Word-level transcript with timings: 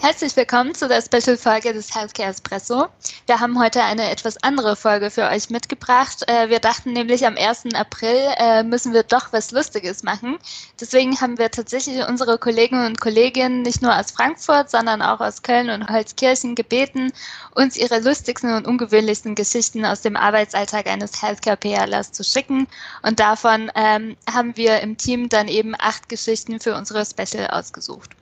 Herzlich 0.00 0.36
willkommen 0.36 0.76
zu 0.76 0.86
der 0.86 1.02
Special-Folge 1.02 1.72
des 1.72 1.92
Healthcare 1.92 2.30
Espresso. 2.30 2.86
Wir 3.26 3.40
haben 3.40 3.58
heute 3.58 3.82
eine 3.82 4.08
etwas 4.08 4.40
andere 4.44 4.76
Folge 4.76 5.10
für 5.10 5.28
euch 5.28 5.50
mitgebracht. 5.50 6.22
Äh, 6.28 6.50
wir 6.50 6.60
dachten 6.60 6.92
nämlich, 6.92 7.26
am 7.26 7.36
1. 7.36 7.74
April 7.74 8.16
äh, 8.36 8.62
müssen 8.62 8.92
wir 8.92 9.02
doch 9.02 9.32
was 9.32 9.50
Lustiges 9.50 10.04
machen. 10.04 10.38
Deswegen 10.80 11.20
haben 11.20 11.36
wir 11.36 11.50
tatsächlich 11.50 12.06
unsere 12.06 12.38
Kolleginnen 12.38 12.86
und 12.86 13.00
Kolleginnen 13.00 13.62
nicht 13.62 13.82
nur 13.82 13.92
aus 13.98 14.12
Frankfurt, 14.12 14.70
sondern 14.70 15.02
auch 15.02 15.18
aus 15.18 15.42
Köln 15.42 15.68
und 15.68 15.88
Holzkirchen 15.90 16.54
gebeten, 16.54 17.12
uns 17.56 17.76
ihre 17.76 17.98
lustigsten 17.98 18.54
und 18.54 18.68
ungewöhnlichsten 18.68 19.34
Geschichten 19.34 19.84
aus 19.84 20.00
dem 20.00 20.16
Arbeitsalltag 20.16 20.86
eines 20.86 21.20
Healthcare-PRlers 21.20 22.12
zu 22.12 22.22
schicken. 22.22 22.68
Und 23.02 23.18
davon 23.18 23.72
ähm, 23.74 24.16
haben 24.32 24.56
wir 24.56 24.78
im 24.78 24.96
Team 24.96 25.28
dann 25.28 25.48
eben 25.48 25.74
acht 25.76 26.08
Geschichten 26.08 26.60
für 26.60 26.76
unsere 26.76 27.04
Special 27.04 27.48
ausgesucht. 27.48 28.17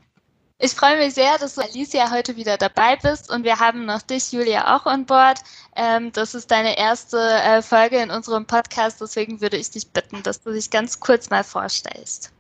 Ich 0.59 0.73
freue 0.73 0.97
mich 0.97 1.13
sehr, 1.13 1.37
dass 1.37 1.57
du 1.57 1.61
Alicia 1.61 2.11
heute 2.11 2.37
wieder 2.37 2.57
dabei 2.57 2.97
bist 2.97 3.31
und 3.31 3.45
wir 3.45 3.61
haben 3.61 3.85
noch 3.85 4.01
dich, 4.01 4.33
Julia, 4.33 4.75
auch 4.75 4.87
an 4.87 5.05
Bord. 5.05 5.39
Ähm, 5.77 6.13
das 6.13 6.35
ist 6.35 6.51
deine 6.51 6.79
erste 6.79 7.19
äh, 7.19 7.61
Folge 7.61 7.99
in 7.99 8.11
unserem 8.11 8.47
Podcast, 8.47 9.03
deswegen 9.03 9.43
würde 9.43 9.59
ich 9.59 9.71
dich 9.71 9.93
bitten, 9.93 10.23
dass 10.23 10.43
du 10.43 10.53
dich 10.53 10.71
ganz 10.71 10.99
kurz 10.99 11.29
mal 11.29 11.45
vorstellst. 11.45 12.33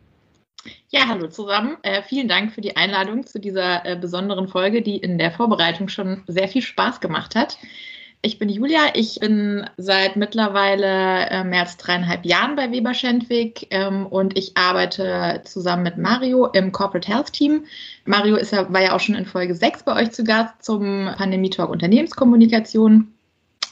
Ja, 0.88 1.08
hallo 1.08 1.28
zusammen. 1.28 1.76
Äh, 1.82 2.02
vielen 2.04 2.26
Dank 2.26 2.52
für 2.52 2.62
die 2.62 2.74
Einladung 2.78 3.26
zu 3.26 3.38
dieser 3.38 3.84
äh, 3.84 3.96
besonderen 3.96 4.48
Folge, 4.48 4.80
die 4.80 4.96
in 4.96 5.18
der 5.18 5.32
Vorbereitung 5.32 5.88
schon 5.88 6.24
sehr 6.26 6.48
viel 6.48 6.62
Spaß 6.62 7.00
gemacht 7.00 7.34
hat. 7.34 7.58
Ich 8.22 8.38
bin 8.38 8.48
Julia. 8.48 8.80
Ich 8.94 9.20
bin 9.20 9.68
seit 9.76 10.16
mittlerweile 10.16 11.28
äh, 11.30 11.44
mehr 11.44 11.60
als 11.60 11.76
dreieinhalb 11.76 12.24
Jahren 12.24 12.56
bei 12.56 12.72
Weber 12.72 12.94
Schendwig 12.94 13.68
ähm, 13.70 14.06
und 14.06 14.36
ich 14.36 14.56
arbeite 14.56 15.42
zusammen 15.44 15.84
mit 15.84 15.96
Mario 15.96 16.46
im 16.46 16.72
Corporate 16.72 17.06
Health 17.06 17.32
Team. 17.32 17.66
Mario 18.04 18.36
ist 18.36 18.52
ja, 18.52 18.72
war 18.72 18.82
ja 18.82 18.94
auch 18.94 19.00
schon 19.00 19.14
in 19.14 19.26
Folge 19.26 19.54
6 19.54 19.84
bei 19.84 20.02
euch 20.02 20.10
zu 20.10 20.24
Gast 20.24 20.54
zum 20.60 21.10
Pandemie 21.16 21.50
Talk 21.50 21.70
Unternehmenskommunikation. 21.70 23.15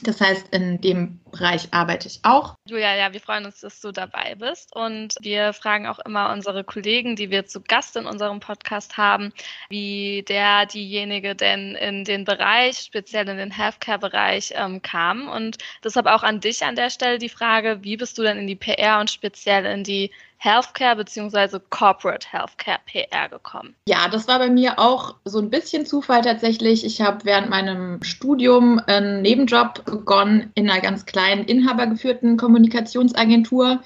Das 0.01 0.21
heißt, 0.21 0.47
in 0.51 0.81
dem 0.81 1.19
Bereich 1.31 1.67
arbeite 1.71 2.07
ich 2.07 2.19
auch. 2.23 2.55
Julia, 2.67 2.95
ja, 2.95 3.13
wir 3.13 3.19
freuen 3.19 3.45
uns, 3.45 3.61
dass 3.61 3.81
du 3.81 3.91
dabei 3.91 4.35
bist. 4.35 4.75
Und 4.75 5.15
wir 5.21 5.53
fragen 5.53 5.87
auch 5.87 5.99
immer 5.99 6.31
unsere 6.31 6.63
Kollegen, 6.63 7.15
die 7.15 7.29
wir 7.29 7.45
zu 7.45 7.61
Gast 7.61 7.95
in 7.95 8.05
unserem 8.05 8.39
Podcast 8.39 8.97
haben, 8.97 9.33
wie 9.69 10.23
der, 10.27 10.65
diejenige 10.65 11.35
denn 11.35 11.75
in 11.75 12.03
den 12.03 12.25
Bereich, 12.25 12.77
speziell 12.77 13.27
in 13.29 13.37
den 13.37 13.51
Healthcare-Bereich, 13.51 14.53
ähm, 14.55 14.81
kam. 14.81 15.27
Und 15.27 15.57
deshalb 15.83 16.07
auch 16.07 16.23
an 16.23 16.39
dich 16.39 16.63
an 16.63 16.75
der 16.75 16.89
Stelle 16.89 17.17
die 17.17 17.29
Frage, 17.29 17.79
wie 17.83 17.97
bist 17.97 18.17
du 18.17 18.23
denn 18.23 18.39
in 18.39 18.47
die 18.47 18.55
PR 18.55 18.99
und 18.99 19.11
speziell 19.11 19.65
in 19.65 19.83
die 19.83 20.11
Healthcare 20.45 20.95
bzw. 20.95 21.59
Corporate 21.71 22.27
Healthcare 22.31 22.79
PR 22.85 23.29
gekommen? 23.29 23.75
Ja, 23.89 24.07
das 24.07 24.27
war 24.27 24.37
bei 24.37 24.49
mir 24.49 24.77
auch 24.77 25.15
so 25.25 25.39
ein 25.39 25.49
bisschen 25.49 25.87
Zufall 25.87 26.21
tatsächlich. 26.21 26.85
Ich 26.85 27.01
habe 27.01 27.25
während 27.25 27.49
meinem 27.49 28.03
Studium 28.03 28.79
einen 28.85 29.23
Nebenjob 29.23 29.83
begonnen 29.85 30.51
in 30.53 30.69
einer 30.69 30.81
ganz 30.81 31.05
kleinen 31.05 31.45
inhabergeführten 31.45 32.37
Kommunikationsagentur 32.37 33.81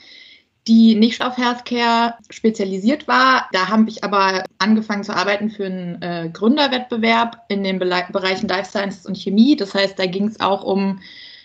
die 0.68 0.94
nicht 0.94 1.24
auf 1.24 1.36
Healthcare 1.36 2.16
spezialisiert 2.30 3.08
war. 3.08 3.50
Da 3.54 3.70
habe 3.70 3.90
ich 3.90 4.04
aber 4.04 4.44
angefangen 4.60 5.04
zu 5.04 5.16
arbeiten 5.16 5.50
für 5.50 5.66
einen 5.66 6.02
äh, 6.02 6.30
Gründerwettbewerb 6.32 7.46
in 7.48 7.64
den 7.64 7.80
Be 7.80 7.90
Bereichen 8.12 8.48
Life 8.48 8.70
Sciences 8.70 9.06
und 9.08 9.18
Chemie. 9.18 9.56
Das 9.56 9.74
heißt, 9.74 9.98
da 9.98 10.06
ging 10.06 10.28
es 10.28 10.40
auch 10.40 10.64
um 10.64 11.00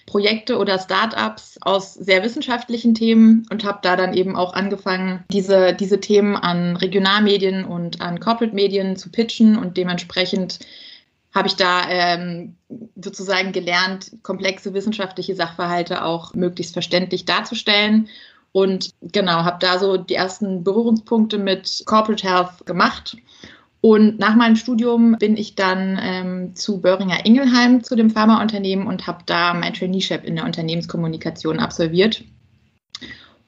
Projekte 0.06 0.58
oder 0.58 0.78
Startups 0.78 1.58
aus 1.60 1.94
sehr 1.94 2.22
wissenschaftlichen 2.22 2.94
Themen 2.94 3.46
und 3.50 3.64
habe 3.64 3.78
da 3.82 3.96
dann 3.96 4.14
eben 4.14 4.36
auch 4.36 4.54
angefangen, 4.54 5.24
diese, 5.30 5.74
diese 5.74 6.00
Themen 6.00 6.36
an 6.36 6.76
Regionalmedien 6.76 7.64
und 7.64 8.00
an 8.00 8.20
Corporate-Medien 8.20 8.96
zu 8.96 9.10
pitchen 9.10 9.56
und 9.58 9.76
dementsprechend 9.76 10.60
habe 11.34 11.48
ich 11.48 11.56
da 11.56 11.88
ähm, 11.88 12.54
sozusagen 12.94 13.52
gelernt, 13.52 14.12
komplexe 14.22 14.72
wissenschaftliche 14.72 15.34
Sachverhalte 15.34 16.04
auch 16.04 16.34
möglichst 16.34 16.74
verständlich 16.74 17.24
darzustellen. 17.24 18.08
Und 18.52 18.90
genau, 19.02 19.42
habe 19.42 19.58
da 19.58 19.80
so 19.80 19.96
die 19.96 20.14
ersten 20.14 20.62
Berührungspunkte 20.62 21.38
mit 21.38 21.82
Corporate 21.86 22.28
Health 22.28 22.66
gemacht 22.66 23.16
und 23.84 24.18
nach 24.18 24.34
meinem 24.34 24.56
Studium 24.56 25.16
bin 25.18 25.36
ich 25.36 25.56
dann 25.56 26.00
ähm, 26.00 26.54
zu 26.54 26.80
Böhringer 26.80 27.26
Ingelheim, 27.26 27.84
zu 27.84 27.96
dem 27.96 28.08
Pharmaunternehmen 28.08 28.86
und 28.86 29.06
habe 29.06 29.18
da 29.26 29.52
mein 29.52 29.74
Traineeship 29.74 30.24
in 30.24 30.36
der 30.36 30.46
Unternehmenskommunikation 30.46 31.58
absolviert. 31.58 32.24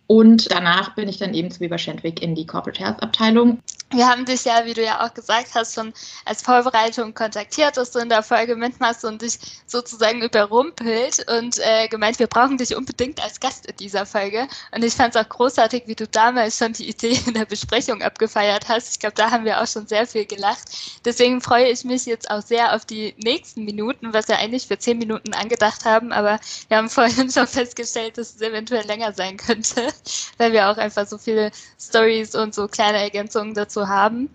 Und 0.06 0.50
danach 0.52 0.94
bin 0.94 1.08
ich 1.08 1.18
dann 1.18 1.34
eben 1.34 1.50
zu 1.50 1.60
Weber 1.60 1.78
Schendwick 1.78 2.22
in 2.22 2.34
die 2.34 2.46
Corporate 2.46 2.82
Health 2.82 3.02
Abteilung. 3.02 3.60
Wir 3.92 4.08
haben 4.08 4.24
dich 4.24 4.44
ja, 4.44 4.64
wie 4.64 4.74
du 4.74 4.82
ja 4.82 5.06
auch 5.06 5.14
gesagt 5.14 5.54
hast, 5.54 5.74
schon 5.74 5.92
als 6.24 6.42
Vorbereitung 6.42 7.14
kontaktiert, 7.14 7.76
dass 7.76 7.92
du 7.92 8.00
in 8.00 8.08
der 8.08 8.24
Folge 8.24 8.56
mitmachst 8.56 9.04
und 9.04 9.22
dich 9.22 9.38
sozusagen 9.66 10.22
überrumpelt 10.22 11.24
und 11.28 11.60
äh, 11.60 11.86
gemeint, 11.86 12.18
wir 12.18 12.26
brauchen 12.26 12.58
dich 12.58 12.74
unbedingt 12.74 13.22
als 13.22 13.38
Gast 13.38 13.66
in 13.66 13.76
dieser 13.76 14.04
Folge. 14.04 14.48
Und 14.74 14.82
ich 14.82 14.92
fand 14.92 15.14
es 15.14 15.20
auch 15.20 15.28
großartig, 15.28 15.84
wie 15.86 15.94
du 15.94 16.08
damals 16.08 16.58
schon 16.58 16.72
die 16.72 16.88
Idee 16.88 17.20
in 17.26 17.34
der 17.34 17.44
Besprechung 17.44 18.02
abgefeiert 18.02 18.68
hast. 18.68 18.90
Ich 18.90 18.98
glaube, 18.98 19.14
da 19.14 19.30
haben 19.30 19.44
wir 19.44 19.62
auch 19.62 19.68
schon 19.68 19.86
sehr 19.86 20.06
viel 20.06 20.26
gelacht. 20.26 20.64
Deswegen 21.04 21.40
freue 21.40 21.68
ich 21.68 21.84
mich 21.84 22.06
jetzt 22.06 22.28
auch 22.28 22.42
sehr 22.42 22.74
auf 22.74 22.86
die 22.86 23.14
nächsten 23.18 23.64
Minuten, 23.64 24.12
was 24.12 24.26
wir 24.26 24.38
eigentlich 24.38 24.66
für 24.66 24.78
zehn 24.78 24.98
Minuten 24.98 25.32
angedacht 25.32 25.84
haben. 25.84 26.10
Aber 26.10 26.40
wir 26.66 26.76
haben 26.76 26.90
vorhin 26.90 27.30
schon 27.30 27.46
festgestellt, 27.46 28.18
dass 28.18 28.34
es 28.34 28.40
eventuell 28.40 28.84
länger 28.84 29.12
sein 29.12 29.36
könnte. 29.36 29.92
weil 30.38 30.52
wir 30.52 30.70
auch 30.70 30.76
einfach 30.76 31.06
so 31.06 31.18
viele 31.18 31.50
Stories 31.80 32.34
und 32.34 32.54
so 32.54 32.68
kleine 32.68 32.98
Ergänzungen 32.98 33.54
dazu 33.54 33.88
haben. 33.88 34.30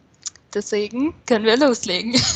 Deswegen 0.53 1.13
können 1.25 1.45
wir 1.45 1.57
loslegen. 1.57 2.15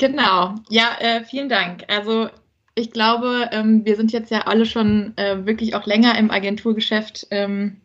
Genau, 0.00 0.54
ja, 0.70 0.96
äh, 0.98 1.24
vielen 1.24 1.50
Dank. 1.50 1.84
Also 1.88 2.30
ich 2.74 2.90
glaube, 2.90 3.50
ähm, 3.52 3.84
wir 3.84 3.96
sind 3.96 4.12
jetzt 4.12 4.30
ja 4.30 4.46
alle 4.46 4.64
schon 4.64 5.12
äh, 5.16 5.44
wirklich 5.44 5.74
auch 5.74 5.84
länger 5.84 6.16
im 6.16 6.30
Agenturgeschäft 6.30 7.26
ähm, 7.30 7.76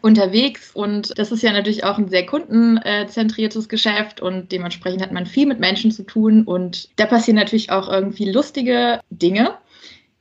unterwegs 0.00 0.70
und 0.72 1.18
das 1.18 1.32
ist 1.32 1.42
ja 1.42 1.52
natürlich 1.52 1.84
auch 1.84 1.98
ein 1.98 2.08
sehr 2.08 2.24
kundenzentriertes 2.24 3.68
Geschäft 3.68 4.22
und 4.22 4.52
dementsprechend 4.52 5.02
hat 5.02 5.12
man 5.12 5.26
viel 5.26 5.46
mit 5.46 5.60
Menschen 5.60 5.90
zu 5.90 6.04
tun 6.04 6.44
und 6.44 6.88
da 6.96 7.04
passieren 7.04 7.36
natürlich 7.36 7.70
auch 7.70 7.90
irgendwie 7.90 8.30
lustige 8.30 9.00
Dinge 9.10 9.54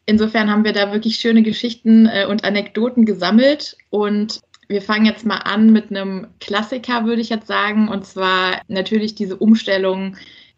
insofern 0.06 0.50
haben 0.50 0.64
wir 0.64 0.74
da 0.74 0.91
wirklich 0.91 1.18
schöne 1.18 1.44
Geschichten 1.44 2.08
äh, 2.08 2.25
und 2.25 2.44
Anekdoten 2.44 3.06
gesammelt 3.06 3.78
und 3.90 4.41
wir 4.68 4.81
fangen 4.81 5.06
jetzt 5.06 5.25
mal 5.25 5.38
an 5.38 5.72
mit 5.72 5.91
einem 5.91 6.28
Klassiker, 6.40 7.06
würde 7.06 7.22
ich 7.22 7.30
jetzt 7.30 7.47
sagen, 7.47 7.90
und 7.90 8.06
zwar 8.06 8.62
natürlich 8.68 9.14
diese 9.14 9.36
Umstellung 9.36 10.16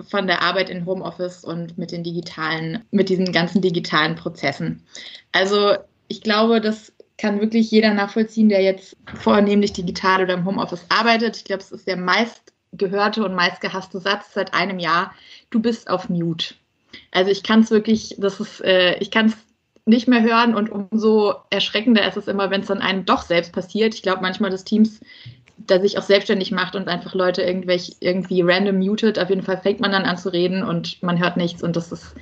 von 0.07 0.28
der 0.28 0.41
Arbeit 0.41 0.69
in 0.69 0.85
Homeoffice 0.85 1.44
und 1.44 1.78
mit 1.78 1.91
den 1.91 2.03
digitalen, 2.03 2.83
mit 2.91 3.09
diesen 3.09 3.31
ganzen 3.31 3.61
digitalen 3.61 4.16
Prozessen. 4.16 4.83
Also 5.31 5.75
ich 6.07 6.22
glaube, 6.22 6.62
das 6.62 6.94
kann 7.17 7.41
wirklich 7.41 7.72
jeder 7.72 7.94
nachvollziehen, 7.94 8.50
der 8.50 8.62
jetzt 8.62 8.97
vornehmlich 9.16 9.73
digital 9.73 10.23
oder 10.23 10.35
im 10.35 10.45
Homeoffice 10.45 10.85
arbeitet. 10.89 11.38
Ich 11.38 11.45
glaube, 11.45 11.63
es 11.63 11.72
ist 11.72 11.88
der 11.88 11.97
meist 11.97 12.53
gehörte 12.73 13.23
und 13.23 13.35
meist 13.35 13.62
gehasste 13.62 14.00
Satz 14.00 14.33
seit 14.33 14.53
einem 14.53 14.79
Jahr. 14.79 15.13
Du 15.50 15.62
bist 15.62 15.89
auf 15.89 16.09
Mute. 16.09 16.56
Also 17.11 17.31
ich 17.31 17.44
kann 17.44 17.61
es 17.61 17.72
wirklich, 17.72 18.15
das 18.18 18.39
ist, 18.39 18.62
äh, 18.62 18.97
ich 19.00 19.12
kann 19.12 19.27
es 19.27 19.38
nicht 19.86 20.07
mehr 20.07 20.24
hören 20.24 20.56
und 20.56 20.71
umso 20.71 21.36
erschreckender 21.51 22.07
ist 22.07 22.18
es 22.18 22.27
immer, 22.27 22.50
wenn 22.50 22.62
es 22.62 22.68
dann 22.68 22.81
einem 22.81 23.06
doch 23.06 23.21
selbst 23.21 23.53
passiert. 23.53 23.94
Ich 23.94 24.01
glaube 24.01 24.21
manchmal, 24.21 24.50
dass 24.50 24.63
Teams 24.63 25.00
da 25.57 25.80
sich 25.80 25.97
auch 25.97 26.03
selbstständig 26.03 26.51
macht 26.51 26.75
und 26.75 26.88
einfach 26.88 27.13
Leute 27.13 27.42
irgendwelche 27.42 27.94
irgendwie 28.00 28.42
random 28.42 28.80
mutet. 28.80 29.19
Auf 29.19 29.30
jeden 29.30 29.44
Fall 29.44 29.57
fängt 29.57 29.80
man 29.80 29.92
dann 29.92 30.03
an 30.03 30.18
zu 30.18 30.33
reden 30.33 30.63
und 30.63 31.01
man 31.01 31.19
hört 31.19 31.38
nichts 31.38 31.63
und 31.63 31.75
das 31.75 31.92
ist 31.92 32.15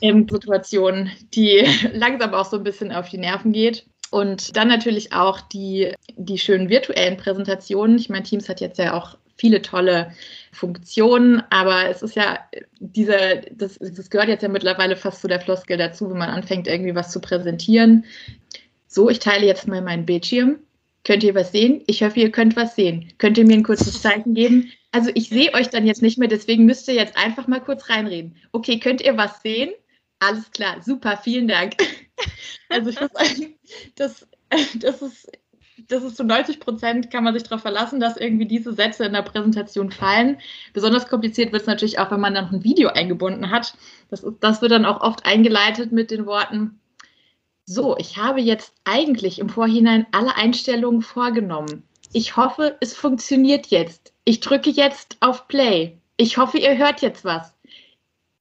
eben 0.00 0.28
Situation, 0.28 1.10
die 1.34 1.66
langsam 1.92 2.34
auch 2.34 2.44
so 2.44 2.58
ein 2.58 2.64
bisschen 2.64 2.92
auf 2.92 3.08
die 3.08 3.18
Nerven 3.18 3.52
geht. 3.52 3.86
Und 4.10 4.56
dann 4.56 4.68
natürlich 4.68 5.12
auch 5.12 5.40
die, 5.40 5.92
die 6.16 6.38
schönen 6.38 6.68
virtuellen 6.68 7.16
Präsentationen. 7.16 7.98
Ich 7.98 8.08
meine, 8.08 8.22
Teams 8.22 8.48
hat 8.48 8.60
jetzt 8.60 8.78
ja 8.78 8.94
auch 8.94 9.16
viele 9.36 9.62
tolle 9.62 10.12
Funktionen, 10.52 11.42
aber 11.50 11.88
es 11.88 12.02
ist 12.02 12.16
ja 12.16 12.38
diese, 12.78 13.42
das, 13.52 13.78
das 13.78 14.10
gehört 14.10 14.28
jetzt 14.28 14.42
ja 14.42 14.48
mittlerweile 14.48 14.96
fast 14.96 15.20
zu 15.20 15.28
der 15.28 15.40
Floskel 15.40 15.76
dazu, 15.76 16.10
wenn 16.10 16.18
man 16.18 16.30
anfängt, 16.30 16.68
irgendwie 16.68 16.94
was 16.94 17.10
zu 17.10 17.20
präsentieren. 17.20 18.04
So, 18.86 19.10
ich 19.10 19.18
teile 19.18 19.46
jetzt 19.46 19.66
mal 19.66 19.82
meinen 19.82 20.06
Bildschirm. 20.06 20.58
Könnt 21.02 21.22
ihr 21.24 21.34
was 21.34 21.52
sehen? 21.52 21.82
Ich 21.86 22.02
hoffe, 22.02 22.20
ihr 22.20 22.30
könnt 22.30 22.56
was 22.56 22.76
sehen. 22.76 23.12
Könnt 23.18 23.36
ihr 23.36 23.44
mir 23.44 23.56
ein 23.56 23.62
kurzes 23.62 24.00
Zeichen 24.00 24.34
geben? 24.34 24.72
Also 24.92 25.10
ich 25.14 25.28
sehe 25.28 25.52
euch 25.52 25.68
dann 25.68 25.86
jetzt 25.86 26.02
nicht 26.02 26.18
mehr, 26.18 26.28
deswegen 26.28 26.64
müsst 26.64 26.88
ihr 26.88 26.94
jetzt 26.94 27.16
einfach 27.16 27.46
mal 27.46 27.60
kurz 27.60 27.90
reinreden. 27.90 28.36
Okay, 28.52 28.78
könnt 28.78 29.02
ihr 29.02 29.16
was 29.16 29.42
sehen? 29.42 29.70
Alles 30.20 30.50
klar, 30.52 30.80
super, 30.82 31.16
vielen 31.16 31.48
Dank. 31.48 31.74
Also 32.70 32.90
ich 32.90 32.98
muss 32.98 33.10
sagen, 33.12 33.54
das 33.94 34.26
das 34.80 35.02
ist, 35.02 35.30
das 35.88 36.02
ist 36.02 36.16
zu 36.16 36.24
90 36.24 36.60
Prozent 36.60 37.10
kann 37.10 37.24
man 37.24 37.34
sich 37.34 37.42
darauf 37.42 37.62
verlassen, 37.62 38.00
dass 38.00 38.16
irgendwie 38.16 38.46
diese 38.46 38.72
Sätze 38.72 39.04
in 39.04 39.12
der 39.12 39.22
Präsentation 39.22 39.90
fallen. 39.90 40.38
Besonders 40.72 41.08
kompliziert 41.08 41.52
wird 41.52 41.62
es 41.62 41.68
natürlich 41.68 41.98
auch, 41.98 42.10
wenn 42.10 42.20
man 42.20 42.34
dann 42.34 42.46
noch 42.46 42.52
ein 42.52 42.64
Video 42.64 42.88
eingebunden 42.88 43.50
hat. 43.50 43.74
Das, 44.10 44.24
das 44.40 44.62
wird 44.62 44.72
dann 44.72 44.86
auch 44.86 45.00
oft 45.00 45.26
eingeleitet 45.26 45.92
mit 45.92 46.10
den 46.10 46.26
Worten, 46.26 46.80
so, 47.66 47.96
ich 47.96 48.18
habe 48.18 48.40
jetzt 48.40 48.74
eigentlich 48.84 49.38
im 49.38 49.48
Vorhinein 49.48 50.06
alle 50.12 50.36
Einstellungen 50.36 51.00
vorgenommen. 51.00 51.82
Ich 52.12 52.36
hoffe, 52.36 52.76
es 52.80 52.94
funktioniert 52.94 53.68
jetzt. 53.68 54.12
Ich 54.24 54.40
drücke 54.40 54.70
jetzt 54.70 55.16
auf 55.20 55.48
Play. 55.48 55.96
Ich 56.18 56.36
hoffe, 56.36 56.58
ihr 56.58 56.76
hört 56.76 57.00
jetzt 57.00 57.24
was. 57.24 57.54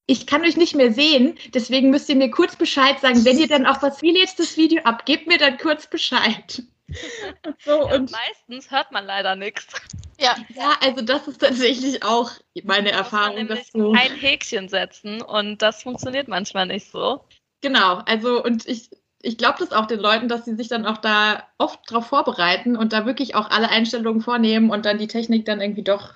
Ich 0.05 0.27
kann 0.27 0.41
euch 0.41 0.57
nicht 0.57 0.75
mehr 0.75 0.91
sehen, 0.91 1.35
deswegen 1.53 1.89
müsst 1.89 2.09
ihr 2.09 2.17
mir 2.17 2.29
kurz 2.29 2.57
Bescheid 2.57 2.99
sagen. 2.99 3.23
Wenn 3.23 3.39
ihr 3.39 3.47
dann 3.47 3.65
auch 3.65 3.81
was 3.81 4.01
wie 4.01 4.15
jetzt 4.17 4.39
das 4.39 4.57
Video 4.57 4.83
ab, 4.83 5.05
gebt 5.05 5.27
mir 5.27 5.37
dann 5.37 5.57
kurz 5.57 5.87
Bescheid. 5.87 6.63
Und 7.45 7.61
so, 7.61 7.71
ja, 7.71 7.95
und 7.95 8.11
meistens 8.11 8.71
hört 8.71 8.91
man 8.91 9.05
leider 9.05 9.35
nichts. 9.35 9.67
Ja. 10.19 10.35
ja, 10.55 10.73
also 10.81 11.01
das 11.01 11.27
ist 11.27 11.41
tatsächlich 11.41 12.03
auch 12.03 12.31
meine 12.63 12.91
Erfahrung. 12.91 13.47
Dass 13.47 13.71
so 13.71 13.93
ein 13.93 14.15
Häkchen 14.15 14.69
setzen 14.69 15.21
und 15.21 15.61
das 15.61 15.83
funktioniert 15.83 16.27
manchmal 16.27 16.67
nicht 16.67 16.89
so. 16.89 17.21
Genau, 17.61 18.01
also 18.05 18.43
und 18.43 18.67
ich, 18.67 18.89
ich 19.21 19.37
glaube 19.37 19.57
das 19.59 19.71
auch 19.71 19.85
den 19.85 19.99
Leuten, 19.99 20.27
dass 20.27 20.45
sie 20.45 20.55
sich 20.55 20.67
dann 20.67 20.85
auch 20.85 20.97
da 20.97 21.43
oft 21.57 21.79
darauf 21.89 22.07
vorbereiten 22.07 22.75
und 22.75 22.93
da 22.93 23.05
wirklich 23.05 23.35
auch 23.35 23.49
alle 23.49 23.69
Einstellungen 23.69 24.21
vornehmen 24.21 24.69
und 24.69 24.85
dann 24.85 24.97
die 24.97 25.07
Technik 25.07 25.45
dann 25.45 25.61
irgendwie 25.61 25.83
doch 25.83 26.15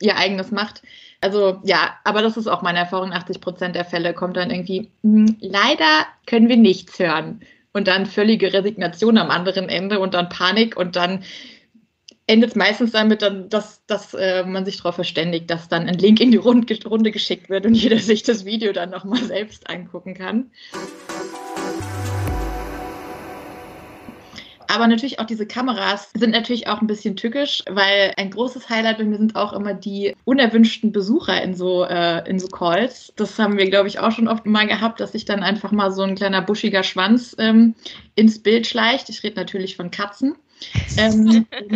ihr 0.00 0.16
eigenes 0.16 0.50
macht. 0.50 0.82
Also 1.20 1.60
ja, 1.64 1.96
aber 2.04 2.22
das 2.22 2.36
ist 2.36 2.46
auch 2.46 2.62
meine 2.62 2.78
Erfahrung. 2.78 3.12
80 3.12 3.40
Prozent 3.40 3.76
der 3.76 3.84
Fälle 3.84 4.14
kommt 4.14 4.36
dann 4.36 4.50
irgendwie, 4.50 4.90
hm, 5.02 5.36
leider 5.40 6.06
können 6.26 6.48
wir 6.48 6.56
nichts 6.56 6.98
hören. 6.98 7.40
Und 7.74 7.88
dann 7.88 8.06
völlige 8.06 8.52
Resignation 8.52 9.18
am 9.18 9.30
anderen 9.30 9.68
Ende 9.68 9.98
und 9.98 10.14
dann 10.14 10.30
Panik 10.30 10.76
und 10.76 10.96
dann 10.96 11.24
endet 12.26 12.50
es 12.50 12.56
meistens 12.56 12.92
damit, 12.92 13.20
dass, 13.22 13.84
dass 13.86 14.14
äh, 14.14 14.44
man 14.44 14.64
sich 14.64 14.78
darauf 14.78 14.94
verständigt, 14.94 15.50
dass 15.50 15.68
dann 15.68 15.88
ein 15.88 15.98
Link 15.98 16.20
in 16.20 16.30
die 16.30 16.38
Runde 16.38 17.10
geschickt 17.10 17.50
wird 17.50 17.66
und 17.66 17.74
jeder 17.74 17.98
sich 17.98 18.22
das 18.22 18.44
Video 18.44 18.72
dann 18.72 18.90
nochmal 18.90 19.22
selbst 19.22 19.68
angucken 19.68 20.14
kann. 20.14 20.50
Aber 24.68 24.86
natürlich 24.86 25.18
auch 25.18 25.26
diese 25.26 25.46
Kameras 25.46 26.10
sind 26.14 26.30
natürlich 26.30 26.68
auch 26.68 26.80
ein 26.80 26.86
bisschen 26.86 27.16
tückisch, 27.16 27.62
weil 27.68 28.12
ein 28.16 28.30
großes 28.30 28.68
Highlight 28.68 28.98
bei 28.98 29.04
mir 29.04 29.18
sind 29.18 29.36
auch 29.36 29.52
immer 29.52 29.74
die 29.74 30.14
unerwünschten 30.24 30.92
Besucher 30.92 31.42
in 31.42 31.54
so, 31.54 31.84
äh, 31.84 32.28
in 32.28 32.38
so 32.38 32.48
Calls. 32.48 33.12
Das 33.16 33.38
haben 33.38 33.58
wir, 33.58 33.68
glaube 33.68 33.88
ich, 33.88 33.98
auch 33.98 34.12
schon 34.12 34.28
oft 34.28 34.46
mal 34.46 34.66
gehabt, 34.66 35.00
dass 35.00 35.12
sich 35.12 35.24
dann 35.24 35.42
einfach 35.42 35.72
mal 35.72 35.90
so 35.90 36.02
ein 36.02 36.14
kleiner 36.14 36.42
buschiger 36.42 36.82
Schwanz 36.82 37.34
ähm, 37.38 37.74
ins 38.14 38.42
Bild 38.42 38.66
schleicht. 38.66 39.08
Ich 39.08 39.22
rede 39.22 39.36
natürlich 39.36 39.76
von 39.76 39.90
Katzen. 39.90 40.36
Ähm, 40.96 41.46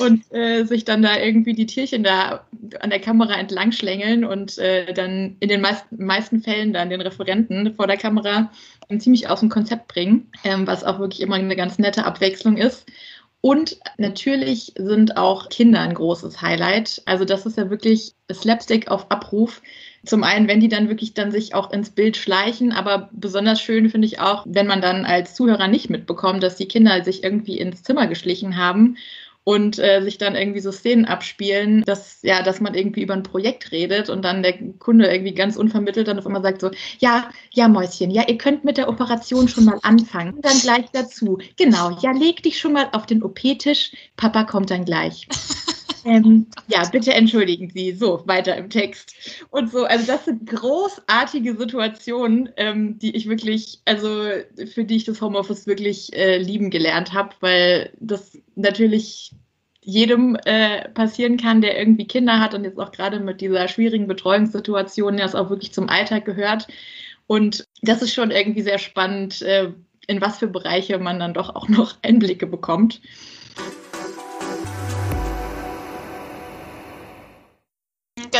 und 0.00 0.24
äh, 0.32 0.64
sich 0.64 0.84
dann 0.84 1.02
da 1.02 1.18
irgendwie 1.18 1.54
die 1.54 1.66
Tierchen 1.66 2.04
da 2.04 2.46
an 2.80 2.90
der 2.90 3.00
Kamera 3.00 3.34
entlang 3.34 3.72
schlängeln 3.72 4.24
und 4.24 4.58
äh, 4.58 4.92
dann 4.92 5.36
in 5.40 5.48
den 5.48 5.60
meisten, 5.60 6.04
meisten 6.04 6.40
Fällen 6.40 6.72
dann 6.72 6.90
den 6.90 7.00
Referenten 7.00 7.74
vor 7.74 7.86
der 7.86 7.96
Kamera 7.96 8.50
ziemlich 8.98 9.28
aus 9.28 9.40
dem 9.40 9.48
Konzept 9.48 9.88
bringen, 9.88 10.30
ähm, 10.44 10.66
was 10.66 10.84
auch 10.84 10.98
wirklich 10.98 11.20
immer 11.20 11.36
eine 11.36 11.56
ganz 11.56 11.78
nette 11.78 12.04
Abwechslung 12.04 12.56
ist. 12.56 12.86
Und 13.40 13.78
natürlich 13.98 14.72
sind 14.76 15.16
auch 15.16 15.48
Kinder 15.48 15.80
ein 15.80 15.94
großes 15.94 16.40
Highlight. 16.42 17.02
Also 17.06 17.24
das 17.24 17.44
ist 17.44 17.58
ja 17.58 17.70
wirklich 17.70 18.14
Slapstick 18.32 18.88
auf 18.88 19.10
Abruf. 19.10 19.62
Zum 20.04 20.22
einen, 20.22 20.46
wenn 20.46 20.60
die 20.60 20.68
dann 20.68 20.88
wirklich 20.88 21.14
dann 21.14 21.32
sich 21.32 21.52
auch 21.52 21.72
ins 21.72 21.90
Bild 21.90 22.16
schleichen, 22.16 22.70
aber 22.70 23.10
besonders 23.12 23.60
schön 23.60 23.90
finde 23.90 24.06
ich 24.06 24.20
auch, 24.20 24.44
wenn 24.46 24.68
man 24.68 24.80
dann 24.80 25.04
als 25.04 25.34
Zuhörer 25.34 25.66
nicht 25.66 25.90
mitbekommt, 25.90 26.42
dass 26.44 26.54
die 26.54 26.68
Kinder 26.68 27.02
sich 27.02 27.24
irgendwie 27.24 27.58
ins 27.58 27.82
Zimmer 27.82 28.06
geschlichen 28.06 28.56
haben 28.56 28.96
und 29.44 29.78
äh, 29.78 30.02
sich 30.02 30.18
dann 30.18 30.36
irgendwie 30.36 30.60
so 30.60 30.70
Szenen 30.70 31.04
abspielen, 31.04 31.82
dass 31.82 32.20
ja, 32.22 32.42
dass 32.42 32.60
man 32.60 32.74
irgendwie 32.74 33.02
über 33.02 33.14
ein 33.14 33.22
Projekt 33.22 33.72
redet 33.72 34.08
und 34.08 34.22
dann 34.22 34.42
der 34.42 34.54
Kunde 34.78 35.06
irgendwie 35.06 35.34
ganz 35.34 35.56
unvermittelt 35.56 36.08
dann 36.08 36.18
auf 36.18 36.26
einmal 36.26 36.42
sagt 36.42 36.60
so, 36.60 36.70
ja, 36.98 37.30
ja, 37.52 37.68
Mäuschen, 37.68 38.10
ja, 38.10 38.22
ihr 38.28 38.38
könnt 38.38 38.64
mit 38.64 38.76
der 38.76 38.88
Operation 38.88 39.48
schon 39.48 39.64
mal 39.64 39.78
anfangen. 39.82 40.40
Dann 40.42 40.58
gleich 40.58 40.86
dazu. 40.92 41.38
Genau, 41.56 41.98
ja, 42.00 42.12
leg 42.12 42.42
dich 42.42 42.58
schon 42.58 42.72
mal 42.72 42.88
auf 42.92 43.06
den 43.06 43.22
OP-Tisch, 43.22 43.92
Papa 44.16 44.44
kommt 44.44 44.70
dann 44.70 44.84
gleich. 44.84 45.26
Ähm, 46.04 46.46
ja, 46.68 46.84
bitte 46.90 47.12
entschuldigen 47.12 47.70
Sie. 47.70 47.92
So, 47.92 48.22
weiter 48.26 48.56
im 48.56 48.70
Text. 48.70 49.14
Und 49.50 49.70
so, 49.70 49.84
also 49.84 50.06
das 50.06 50.24
sind 50.24 50.48
großartige 50.48 51.56
Situationen, 51.56 52.50
ähm, 52.56 52.98
die 52.98 53.14
ich 53.14 53.28
wirklich, 53.28 53.80
also 53.84 54.08
für 54.72 54.84
die 54.84 54.96
ich 54.96 55.04
das 55.04 55.20
Homeoffice 55.20 55.66
wirklich 55.66 56.12
äh, 56.14 56.38
lieben 56.38 56.70
gelernt 56.70 57.12
habe, 57.12 57.34
weil 57.40 57.92
das 58.00 58.38
natürlich 58.56 59.32
jedem 59.84 60.36
äh, 60.44 60.88
passieren 60.90 61.36
kann, 61.36 61.60
der 61.60 61.78
irgendwie 61.78 62.06
Kinder 62.06 62.38
hat 62.38 62.54
und 62.54 62.64
jetzt 62.64 62.78
auch 62.78 62.92
gerade 62.92 63.18
mit 63.18 63.40
dieser 63.40 63.66
schwierigen 63.68 64.06
Betreuungssituation, 64.06 65.16
das 65.16 65.34
auch 65.34 65.50
wirklich 65.50 65.72
zum 65.72 65.88
Alltag 65.88 66.24
gehört. 66.24 66.68
Und 67.26 67.66
das 67.82 68.02
ist 68.02 68.14
schon 68.14 68.30
irgendwie 68.30 68.62
sehr 68.62 68.78
spannend, 68.78 69.42
äh, 69.42 69.72
in 70.06 70.20
was 70.20 70.38
für 70.38 70.48
Bereiche 70.48 70.98
man 70.98 71.18
dann 71.18 71.34
doch 71.34 71.54
auch 71.54 71.68
noch 71.68 71.96
Einblicke 72.02 72.46
bekommt. 72.46 73.00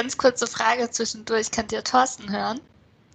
Ganz 0.02 0.16
kurze 0.16 0.48
Frage 0.48 0.90
zwischendurch. 0.90 1.52
Könnt 1.52 1.70
ihr 1.70 1.84
Thorsten 1.84 2.28
hören? 2.32 2.60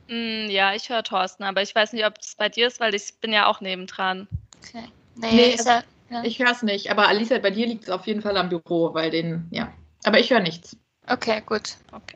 Mm, 0.07 0.49
ja, 0.49 0.73
ich 0.73 0.87
höre 0.87 1.03
Thorsten, 1.03 1.43
aber 1.43 1.61
ich 1.61 1.75
weiß 1.75 1.91
nicht, 1.91 2.05
ob 2.05 2.13
es 2.17 2.35
bei 2.35 2.47
dir 2.47 2.67
ist, 2.67 2.79
weil 2.79 2.95
ich 2.95 3.15
bin 3.19 3.33
ja 3.33 3.47
auch 3.47 3.59
nebendran. 3.59 4.25
Okay. 4.63 4.85
Nee, 5.15 5.31
nee 5.33 5.49
ist 5.53 5.67
er, 5.67 5.83
ja. 6.09 6.23
ich 6.23 6.39
höre 6.39 6.51
es 6.51 6.63
nicht. 6.63 6.89
Aber 6.89 7.09
Alicia, 7.09 7.39
bei 7.39 7.51
dir 7.51 7.67
liegt 7.67 7.83
es 7.83 7.89
auf 7.89 8.07
jeden 8.07 8.21
Fall 8.21 8.37
am 8.37 8.47
Büro, 8.47 8.93
weil 8.93 9.11
den, 9.11 9.49
ja. 9.51 9.73
Aber 10.05 10.17
ich 10.17 10.31
höre 10.31 10.39
nichts. 10.39 10.77
Okay, 11.07 11.43
gut. 11.45 11.75
Okay. 11.91 12.15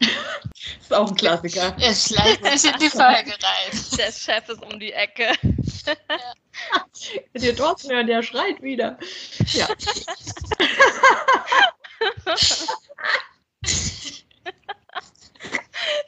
ist 0.80 0.92
auch 0.92 1.08
ein 1.08 1.16
Klassiker. 1.16 1.74
Er 1.80 1.94
schleicht 1.94 2.44
sich 2.44 2.70
in 2.70 2.78
die 2.80 2.90
Folge 2.90 3.32
rein. 3.32 3.70
Der 3.98 4.12
Chef 4.12 4.46
ist 4.50 4.62
um 4.62 4.78
die 4.78 4.92
Ecke. 4.92 5.32
Ja. 5.86 6.84
Der 7.40 7.56
Thorsten 7.56 7.90
hören, 7.90 8.06
der 8.06 8.22
schreit 8.22 8.60
wieder. 8.62 8.98
Ja. 9.52 9.66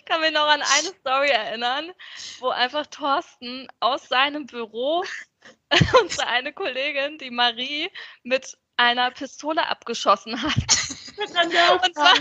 Ich 0.06 0.12
kann 0.12 0.20
mich 0.20 0.32
noch 0.32 0.46
an 0.46 0.62
eine 0.62 0.88
Story 1.00 1.30
erinnern, 1.30 1.90
wo 2.38 2.50
einfach 2.50 2.86
Thorsten 2.86 3.66
aus 3.80 4.08
seinem 4.08 4.46
Büro 4.46 5.02
unsere 6.00 6.28
eine 6.28 6.52
Kollegin, 6.52 7.18
die 7.18 7.32
Marie, 7.32 7.90
mit 8.22 8.56
einer 8.76 9.10
Pistole 9.10 9.66
abgeschossen 9.66 10.40
hat. 10.40 10.54
Und 11.82 11.94
zwar 11.96 12.14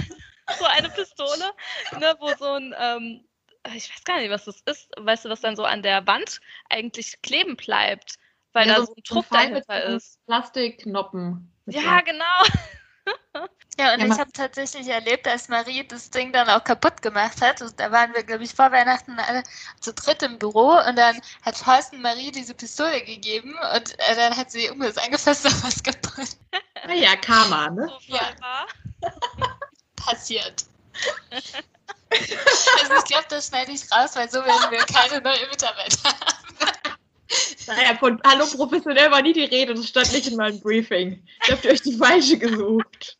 so 0.57 0.65
eine 0.65 0.89
Pistole, 0.89 1.51
ne, 1.99 2.15
wo 2.19 2.33
so 2.33 2.53
ein, 2.53 2.73
ähm, 2.75 3.27
ich 3.75 3.87
weiß 3.93 4.03
gar 4.03 4.17
nicht, 4.17 4.31
was 4.31 4.45
das 4.45 4.61
ist, 4.65 4.89
weißt 4.97 5.25
du, 5.25 5.29
was 5.29 5.41
dann 5.41 5.55
so 5.55 5.63
an 5.63 5.83
der 5.83 6.07
Wand 6.07 6.41
eigentlich 6.71 7.21
kleben 7.21 7.55
bleibt, 7.55 8.15
weil 8.53 8.67
ja, 8.67 8.77
da 8.77 8.85
so 8.87 8.95
ein 8.95 9.03
Druck 9.07 9.29
dahinter 9.29 9.83
ist. 9.83 10.17
Plastiknoppen. 10.25 11.53
Ja, 11.67 12.01
genau. 12.01 12.43
Ja, 13.77 13.93
und 13.93 13.99
ja, 13.99 14.05
ich 14.07 14.19
habe 14.19 14.31
tatsächlich 14.31 14.87
erlebt, 14.87 15.27
als 15.27 15.49
Marie 15.49 15.85
das 15.85 16.09
Ding 16.09 16.31
dann 16.31 16.47
auch 16.49 16.63
kaputt 16.63 17.01
gemacht 17.01 17.41
hat. 17.41 17.61
Und 17.61 17.77
da 17.77 17.91
waren 17.91 18.13
wir, 18.13 18.23
glaube 18.23 18.45
ich, 18.45 18.53
vor 18.53 18.71
Weihnachten 18.71 19.19
alle 19.19 19.43
zu 19.81 19.93
dritt 19.93 20.23
im 20.23 20.39
Büro 20.39 20.79
und 20.87 20.95
dann 20.95 21.19
hat 21.41 21.61
Thorsten 21.61 22.01
Marie 22.01 22.31
diese 22.31 22.53
Pistole 22.53 23.03
gegeben 23.03 23.53
und 23.75 23.99
äh, 23.99 24.15
dann 24.15 24.37
hat 24.37 24.49
sie 24.49 24.65
irgendwas 24.65 24.97
angefasst 24.97 25.45
und 25.45 25.63
was 25.63 25.83
kaputt. 25.83 26.37
Naja, 26.87 27.17
Karma, 27.17 27.69
ne? 27.69 27.91
Ja. 28.07 28.31
Passiert. 29.97 30.65
also 31.31 32.93
ich 32.95 33.05
glaube, 33.05 33.25
das 33.27 33.47
schneide 33.47 33.73
ich 33.73 33.91
raus, 33.91 34.15
weil 34.15 34.29
so 34.29 34.39
werden 34.45 34.71
wir 34.71 34.85
keine 34.85 35.19
neuen 35.21 35.49
Mitarbeiter 35.49 36.09
haben. 36.09 36.44
Naja, 37.67 37.95
von 37.99 38.21
Hallo 38.25 38.45
professionell 38.45 39.09
war 39.11 39.21
nie 39.21 39.33
die 39.33 39.45
Rede, 39.45 39.73
das 39.73 39.87
stand 39.87 40.13
nicht 40.13 40.27
in 40.27 40.37
meinem 40.37 40.59
Briefing. 40.59 41.23
Ich 41.43 41.51
habt 41.51 41.65
euch 41.65 41.81
die 41.81 41.93
falsche 41.93 42.37
gesucht. 42.37 43.17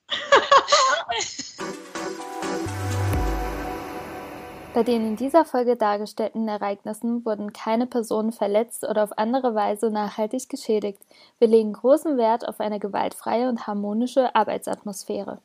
Bei 4.75 4.83
den 4.83 5.07
in 5.07 5.15
dieser 5.15 5.45
Folge 5.45 5.77
dargestellten 5.77 6.49
Ereignissen 6.49 7.25
wurden 7.25 7.53
keine 7.53 7.87
Personen 7.87 8.33
verletzt 8.33 8.83
oder 8.83 9.03
auf 9.03 9.17
andere 9.17 9.55
Weise 9.55 9.89
nachhaltig 9.89 10.49
geschädigt. 10.49 11.01
Wir 11.39 11.47
legen 11.47 11.71
großen 11.71 12.17
Wert 12.17 12.45
auf 12.45 12.59
eine 12.59 12.77
gewaltfreie 12.77 13.47
und 13.47 13.67
harmonische 13.67 14.35
Arbeitsatmosphäre. 14.35 15.39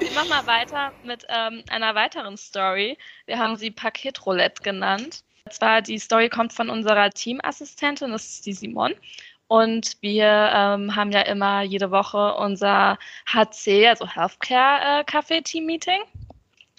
Ich 0.00 0.14
mach 0.14 0.28
mal 0.28 0.46
weiter 0.46 0.92
mit 1.04 1.26
ähm, 1.28 1.62
einer 1.68 1.94
weiteren 1.94 2.38
Story. 2.38 2.96
Wir 3.26 3.38
haben 3.38 3.56
sie 3.56 3.70
Paketroulette 3.70 4.62
genannt. 4.62 5.24
Zwar 5.50 5.82
die 5.82 5.98
Story 5.98 6.28
kommt 6.28 6.52
von 6.52 6.70
unserer 6.70 7.10
Teamassistentin, 7.10 8.12
das 8.12 8.24
ist 8.24 8.46
die 8.46 8.52
Simon. 8.52 8.94
Und 9.48 9.96
wir 10.02 10.50
ähm, 10.54 10.94
haben 10.94 11.10
ja 11.10 11.22
immer 11.22 11.62
jede 11.62 11.90
Woche 11.90 12.34
unser 12.34 12.98
HC, 13.26 13.88
also 13.88 14.06
Healthcare 14.06 15.00
äh, 15.00 15.04
Café 15.04 15.42
Team 15.42 15.64
Meeting, 15.64 16.00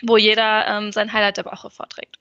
wo 0.03 0.17
jeder 0.17 0.67
ähm, 0.67 0.91
sein 0.91 1.11
Highlight 1.11 1.37
der 1.37 1.45
Woche 1.45 1.71
vorträgt. 1.71 2.17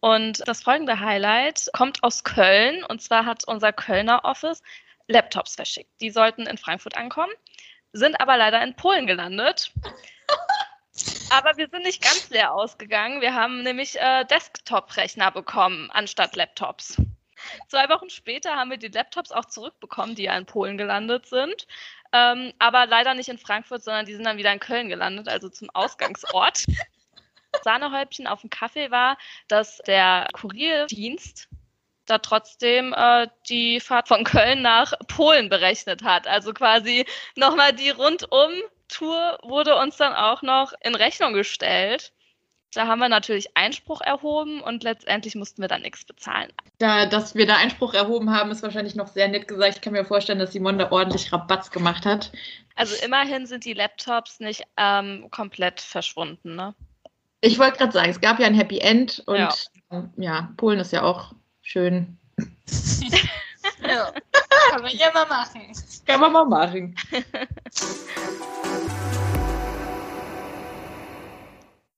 Und 0.00 0.46
das 0.46 0.62
folgende 0.62 1.00
Highlight 1.00 1.68
kommt 1.72 2.02
aus 2.02 2.24
Köln. 2.24 2.84
Und 2.84 3.00
zwar 3.00 3.24
hat 3.24 3.48
unser 3.48 3.72
Kölner 3.72 4.24
Office 4.24 4.62
Laptops 5.08 5.54
verschickt. 5.54 5.90
Die 6.00 6.10
sollten 6.10 6.46
in 6.46 6.58
Frankfurt 6.58 6.96
ankommen, 6.96 7.32
sind 7.92 8.20
aber 8.20 8.36
leider 8.36 8.62
in 8.62 8.76
Polen 8.76 9.06
gelandet. 9.06 9.72
Aber 11.30 11.56
wir 11.56 11.68
sind 11.68 11.82
nicht 11.82 12.02
ganz 12.02 12.30
leer 12.30 12.52
ausgegangen. 12.54 13.20
Wir 13.20 13.34
haben 13.34 13.62
nämlich 13.62 14.00
äh, 14.00 14.24
Desktop-Rechner 14.24 15.30
bekommen 15.32 15.90
anstatt 15.90 16.36
Laptops. 16.36 17.00
Zwei 17.68 17.88
Wochen 17.88 18.10
später 18.10 18.56
haben 18.56 18.70
wir 18.70 18.78
die 18.78 18.88
Laptops 18.88 19.32
auch 19.32 19.44
zurückbekommen, 19.44 20.14
die 20.14 20.24
ja 20.24 20.36
in 20.36 20.46
Polen 20.46 20.78
gelandet 20.78 21.26
sind. 21.26 21.66
Ähm, 22.12 22.52
aber 22.58 22.86
leider 22.86 23.14
nicht 23.14 23.28
in 23.28 23.38
Frankfurt, 23.38 23.82
sondern 23.82 24.06
die 24.06 24.14
sind 24.14 24.24
dann 24.24 24.38
wieder 24.38 24.52
in 24.52 24.60
Köln 24.60 24.88
gelandet, 24.88 25.28
also 25.28 25.48
zum 25.48 25.68
Ausgangsort. 25.70 26.64
Sahnehäubchen 27.62 28.26
auf 28.26 28.42
dem 28.42 28.50
Kaffee 28.50 28.90
war, 28.90 29.18
dass 29.48 29.78
der 29.78 30.28
Kurierdienst 30.32 31.48
da 32.06 32.18
trotzdem 32.18 32.94
äh, 32.96 33.28
die 33.48 33.80
Fahrt 33.80 34.08
von 34.08 34.24
Köln 34.24 34.62
nach 34.62 34.92
Polen 35.08 35.48
berechnet 35.48 36.02
hat. 36.04 36.26
Also 36.26 36.52
quasi 36.52 37.04
nochmal 37.34 37.72
die 37.72 37.90
Rundum-Tour 38.86 39.38
wurde 39.42 39.76
uns 39.76 39.96
dann 39.96 40.12
auch 40.12 40.42
noch 40.42 40.72
in 40.82 40.94
Rechnung 40.94 41.32
gestellt. 41.32 42.12
Da 42.72 42.86
haben 42.86 42.98
wir 42.98 43.08
natürlich 43.08 43.56
Einspruch 43.56 44.02
erhoben 44.02 44.60
und 44.60 44.82
letztendlich 44.82 45.34
mussten 45.34 45.62
wir 45.62 45.68
dann 45.68 45.82
nichts 45.82 46.04
bezahlen. 46.04 46.52
Da, 46.78 47.06
dass 47.06 47.34
wir 47.34 47.46
da 47.46 47.56
Einspruch 47.56 47.94
erhoben 47.94 48.30
haben, 48.30 48.50
ist 48.50 48.62
wahrscheinlich 48.62 48.94
noch 48.94 49.06
sehr 49.06 49.28
nett 49.28 49.48
gesagt. 49.48 49.76
Ich 49.76 49.80
kann 49.80 49.94
mir 49.94 50.04
vorstellen, 50.04 50.38
dass 50.38 50.52
Simon 50.52 50.78
da 50.78 50.90
ordentlich 50.92 51.32
Rabatz 51.32 51.70
gemacht 51.70 52.04
hat. 52.04 52.32
Also 52.74 52.94
immerhin 53.02 53.46
sind 53.46 53.64
die 53.64 53.72
Laptops 53.72 54.40
nicht 54.40 54.64
ähm, 54.76 55.28
komplett 55.30 55.80
verschwunden, 55.80 56.54
ne? 56.54 56.74
Ich 57.40 57.58
wollte 57.58 57.78
gerade 57.78 57.92
sagen, 57.92 58.10
es 58.10 58.20
gab 58.20 58.40
ja 58.40 58.46
ein 58.46 58.54
Happy 58.54 58.78
End 58.78 59.22
und 59.26 59.36
ja. 59.36 59.54
ja, 60.16 60.52
Polen 60.56 60.80
ist 60.80 60.92
ja 60.92 61.02
auch 61.02 61.32
schön. 61.62 62.18
ja, 63.86 64.12
kann 64.70 64.82
man 64.82 64.96
ja 64.96 65.12
mal 65.12 65.26
machen. 65.26 65.72
Kann 66.06 66.20
man 66.20 66.32
mal 66.32 66.44
machen. 66.44 66.96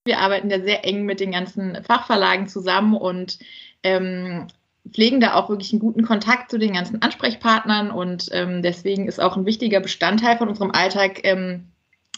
Wir 0.08 0.18
arbeiten 0.18 0.50
ja 0.50 0.60
sehr 0.60 0.84
eng 0.84 1.04
mit 1.04 1.20
den 1.20 1.30
ganzen 1.30 1.82
Fachverlagen 1.84 2.48
zusammen 2.48 2.94
und 2.96 3.38
ähm, 3.84 4.48
pflegen 4.90 5.20
da 5.20 5.34
auch 5.34 5.48
wirklich 5.48 5.72
einen 5.72 5.80
guten 5.80 6.02
Kontakt 6.02 6.50
zu 6.50 6.58
den 6.58 6.72
ganzen 6.72 7.00
Ansprechpartnern 7.00 7.90
und 7.90 8.28
ähm, 8.32 8.62
deswegen 8.62 9.06
ist 9.06 9.20
auch 9.20 9.36
ein 9.36 9.46
wichtiger 9.46 9.80
Bestandteil 9.80 10.36
von 10.36 10.48
unserem 10.48 10.72
Alltag 10.72 11.20
ähm, 11.24 11.68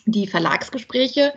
die 0.07 0.27
Verlagsgespräche 0.27 1.35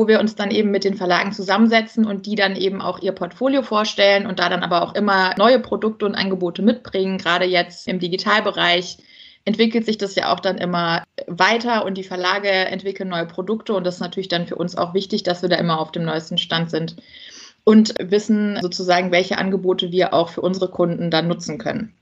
wo 0.00 0.08
wir 0.08 0.18
uns 0.18 0.34
dann 0.34 0.50
eben 0.50 0.70
mit 0.70 0.84
den 0.84 0.94
Verlagen 0.94 1.32
zusammensetzen 1.32 2.06
und 2.06 2.24
die 2.24 2.34
dann 2.34 2.56
eben 2.56 2.80
auch 2.80 3.00
ihr 3.00 3.12
Portfolio 3.12 3.62
vorstellen 3.62 4.26
und 4.26 4.38
da 4.38 4.48
dann 4.48 4.62
aber 4.62 4.82
auch 4.82 4.94
immer 4.94 5.34
neue 5.36 5.58
Produkte 5.58 6.06
und 6.06 6.14
Angebote 6.14 6.62
mitbringen. 6.62 7.18
Gerade 7.18 7.44
jetzt 7.44 7.86
im 7.86 7.98
Digitalbereich 7.98 8.96
entwickelt 9.44 9.86
sich 9.86 9.98
das 9.98 10.14
ja 10.14 10.32
auch 10.32 10.40
dann 10.40 10.58
immer 10.58 11.04
weiter 11.26 11.84
und 11.84 11.96
die 11.96 12.04
Verlage 12.04 12.48
entwickeln 12.48 13.08
neue 13.08 13.26
Produkte 13.26 13.74
und 13.74 13.84
das 13.84 13.96
ist 13.96 14.00
natürlich 14.00 14.28
dann 14.28 14.46
für 14.46 14.56
uns 14.56 14.76
auch 14.76 14.94
wichtig, 14.94 15.22
dass 15.22 15.42
wir 15.42 15.48
da 15.48 15.56
immer 15.56 15.80
auf 15.80 15.92
dem 15.92 16.04
neuesten 16.04 16.38
Stand 16.38 16.70
sind 16.70 16.96
und 17.64 17.94
wissen 17.98 18.58
sozusagen, 18.60 19.12
welche 19.12 19.38
Angebote 19.38 19.92
wir 19.92 20.14
auch 20.14 20.30
für 20.30 20.40
unsere 20.40 20.68
Kunden 20.68 21.10
dann 21.10 21.28
nutzen 21.28 21.58
können. 21.58 21.94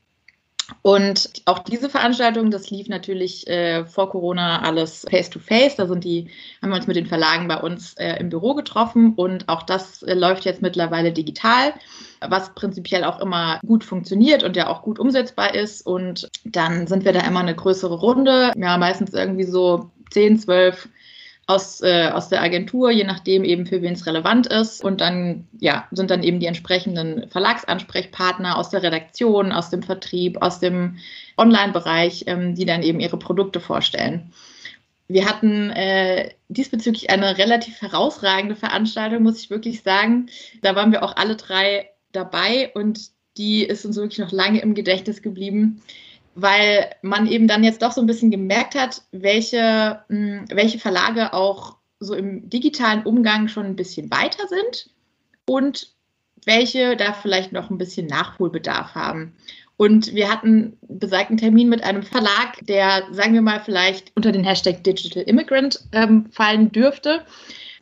Und 0.82 1.30
auch 1.46 1.60
diese 1.60 1.88
Veranstaltung, 1.88 2.50
das 2.50 2.70
lief 2.70 2.88
natürlich 2.88 3.46
äh, 3.46 3.86
vor 3.86 4.10
Corona 4.10 4.62
alles 4.62 5.06
face-to-face. 5.10 5.72
-face. 5.72 5.76
Da 5.76 5.86
sind 5.86 6.04
die, 6.04 6.28
haben 6.60 6.70
wir 6.70 6.76
uns 6.76 6.86
mit 6.86 6.96
den 6.96 7.06
Verlagen 7.06 7.48
bei 7.48 7.56
uns 7.56 7.94
äh, 7.94 8.16
im 8.20 8.28
Büro 8.28 8.54
getroffen 8.54 9.14
und 9.14 9.48
auch 9.48 9.62
das 9.62 10.02
äh, 10.02 10.14
läuft 10.14 10.44
jetzt 10.44 10.60
mittlerweile 10.60 11.12
digital, 11.12 11.72
was 12.20 12.54
prinzipiell 12.54 13.04
auch 13.04 13.20
immer 13.20 13.60
gut 13.66 13.82
funktioniert 13.82 14.42
und 14.42 14.56
ja 14.56 14.68
auch 14.68 14.82
gut 14.82 14.98
umsetzbar 14.98 15.54
ist. 15.54 15.86
Und 15.86 16.28
dann 16.44 16.86
sind 16.86 17.04
wir 17.04 17.12
da 17.12 17.20
immer 17.20 17.40
eine 17.40 17.54
größere 17.54 17.98
Runde, 17.98 18.52
ja, 18.56 18.76
meistens 18.76 19.14
irgendwie 19.14 19.44
so 19.44 19.90
10, 20.10 20.38
12 20.38 20.88
aus, 21.48 21.80
äh, 21.80 22.10
aus 22.12 22.28
der 22.28 22.42
Agentur, 22.42 22.90
je 22.90 23.04
nachdem 23.04 23.42
eben 23.42 23.64
für 23.64 23.80
wen 23.80 23.94
es 23.94 24.06
relevant 24.06 24.46
ist. 24.46 24.84
Und 24.84 25.00
dann 25.00 25.48
ja, 25.58 25.88
sind 25.90 26.10
dann 26.10 26.22
eben 26.22 26.40
die 26.40 26.46
entsprechenden 26.46 27.26
Verlagsansprechpartner 27.30 28.58
aus 28.58 28.68
der 28.68 28.82
Redaktion, 28.82 29.50
aus 29.50 29.70
dem 29.70 29.82
Vertrieb, 29.82 30.42
aus 30.42 30.60
dem 30.60 30.98
Online-Bereich, 31.38 32.24
ähm, 32.26 32.54
die 32.54 32.66
dann 32.66 32.82
eben 32.82 33.00
ihre 33.00 33.18
Produkte 33.18 33.60
vorstellen. 33.60 34.30
Wir 35.08 35.24
hatten 35.24 35.70
äh, 35.70 36.34
diesbezüglich 36.48 37.08
eine 37.08 37.38
relativ 37.38 37.80
herausragende 37.80 38.54
Veranstaltung, 38.54 39.22
muss 39.22 39.40
ich 39.40 39.48
wirklich 39.48 39.82
sagen. 39.82 40.26
Da 40.60 40.76
waren 40.76 40.92
wir 40.92 41.02
auch 41.02 41.16
alle 41.16 41.36
drei 41.36 41.88
dabei 42.12 42.70
und 42.74 43.08
die 43.38 43.62
ist 43.62 43.86
uns 43.86 43.96
wirklich 43.96 44.18
noch 44.18 44.32
lange 44.32 44.60
im 44.60 44.74
Gedächtnis 44.74 45.22
geblieben 45.22 45.80
weil 46.40 46.90
man 47.02 47.26
eben 47.26 47.48
dann 47.48 47.64
jetzt 47.64 47.82
doch 47.82 47.92
so 47.92 48.00
ein 48.00 48.06
bisschen 48.06 48.30
gemerkt 48.30 48.74
hat, 48.74 49.02
welche, 49.10 50.02
hm, 50.08 50.44
welche 50.50 50.78
Verlage 50.78 51.32
auch 51.32 51.76
so 52.00 52.14
im 52.14 52.48
digitalen 52.48 53.02
Umgang 53.02 53.48
schon 53.48 53.66
ein 53.66 53.76
bisschen 53.76 54.10
weiter 54.10 54.46
sind 54.46 54.90
und 55.46 55.92
welche 56.44 56.96
da 56.96 57.12
vielleicht 57.12 57.52
noch 57.52 57.70
ein 57.70 57.78
bisschen 57.78 58.06
Nachholbedarf 58.06 58.94
haben. 58.94 59.34
Und 59.76 60.14
wir 60.14 60.30
hatten 60.30 60.76
besagten 60.82 61.36
Termin 61.36 61.68
mit 61.68 61.82
einem 61.82 62.02
Verlag, 62.02 62.58
der, 62.62 63.04
sagen 63.12 63.34
wir 63.34 63.42
mal, 63.42 63.60
vielleicht 63.60 64.12
unter 64.14 64.32
den 64.32 64.44
Hashtag 64.44 64.82
Digital 64.84 65.22
Immigrant 65.24 65.80
ähm, 65.92 66.26
fallen 66.30 66.70
dürfte. 66.70 67.24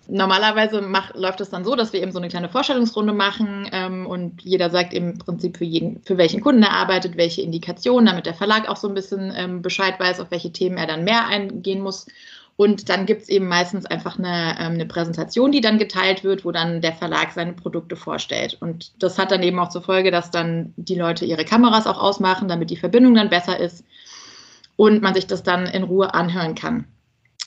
Normalerweise 0.09 0.83
mach, 0.83 1.15
läuft 1.15 1.41
es 1.41 1.51
dann 1.51 1.65
so, 1.65 1.75
dass 1.75 1.93
wir 1.93 2.03
eben 2.03 2.13
so 2.13 2.19
eine 2.19 2.29
kleine 2.29 2.49
Vorstellungsrunde 2.49 3.13
machen 3.13 3.69
ähm, 3.73 4.07
und 4.07 4.43
jeder 4.43 4.71
sagt 4.71 4.93
im 4.95 5.19
Prinzip 5.19 5.57
für 5.57 5.65
jeden, 5.65 6.01
für 6.03 6.17
welchen 6.17 6.41
Kunden 6.41 6.63
er 6.63 6.73
arbeitet, 6.73 7.17
welche 7.17 7.43
Indikationen, 7.43 8.07
damit 8.07 8.27
der 8.27 8.35
Verlag 8.35 8.69
auch 8.69 8.77
so 8.77 8.89
ein 8.89 8.95
bisschen 8.95 9.33
ähm, 9.37 9.63
Bescheid 9.63 9.99
weiß, 9.99 10.21
auf 10.21 10.31
welche 10.31 10.53
Themen 10.53 10.79
er 10.79 10.87
dann 10.87 11.05
mehr 11.05 11.27
eingehen 11.27 11.81
muss. 11.81 12.07
Und 12.57 12.89
dann 12.89 13.05
gibt 13.05 13.23
es 13.23 13.29
eben 13.29 13.49
meistens 13.49 13.85
einfach 13.85 14.19
eine, 14.19 14.57
ähm, 14.59 14.75
eine 14.75 14.87
Präsentation, 14.87 15.53
die 15.53 15.61
dann 15.61 15.79
geteilt 15.79 16.25
wird, 16.25 16.45
wo 16.45 16.53
dann 16.53 16.81
der 16.81 16.95
Verlag 16.95 17.33
seine 17.33 17.53
Produkte 17.53 17.97
vorstellt. 17.97 18.57
Und 18.61 18.93
das 19.03 19.19
hat 19.19 19.31
dann 19.31 19.43
eben 19.43 19.59
auch 19.59 19.69
zur 19.69 19.83
Folge, 19.83 20.11
dass 20.11 20.31
dann 20.31 20.73
die 20.77 20.95
Leute 20.95 21.27
ihre 21.27 21.45
Kameras 21.45 21.87
auch 21.87 22.01
ausmachen, 22.01 22.49
damit 22.49 22.71
die 22.71 22.77
Verbindung 22.77 23.15
dann 23.15 23.29
besser 23.29 23.61
ist 23.61 23.85
und 24.77 25.03
man 25.03 25.15
sich 25.15 25.27
das 25.27 25.43
dann 25.43 25.67
in 25.67 25.83
Ruhe 25.83 26.15
anhören 26.15 26.55
kann. 26.55 26.87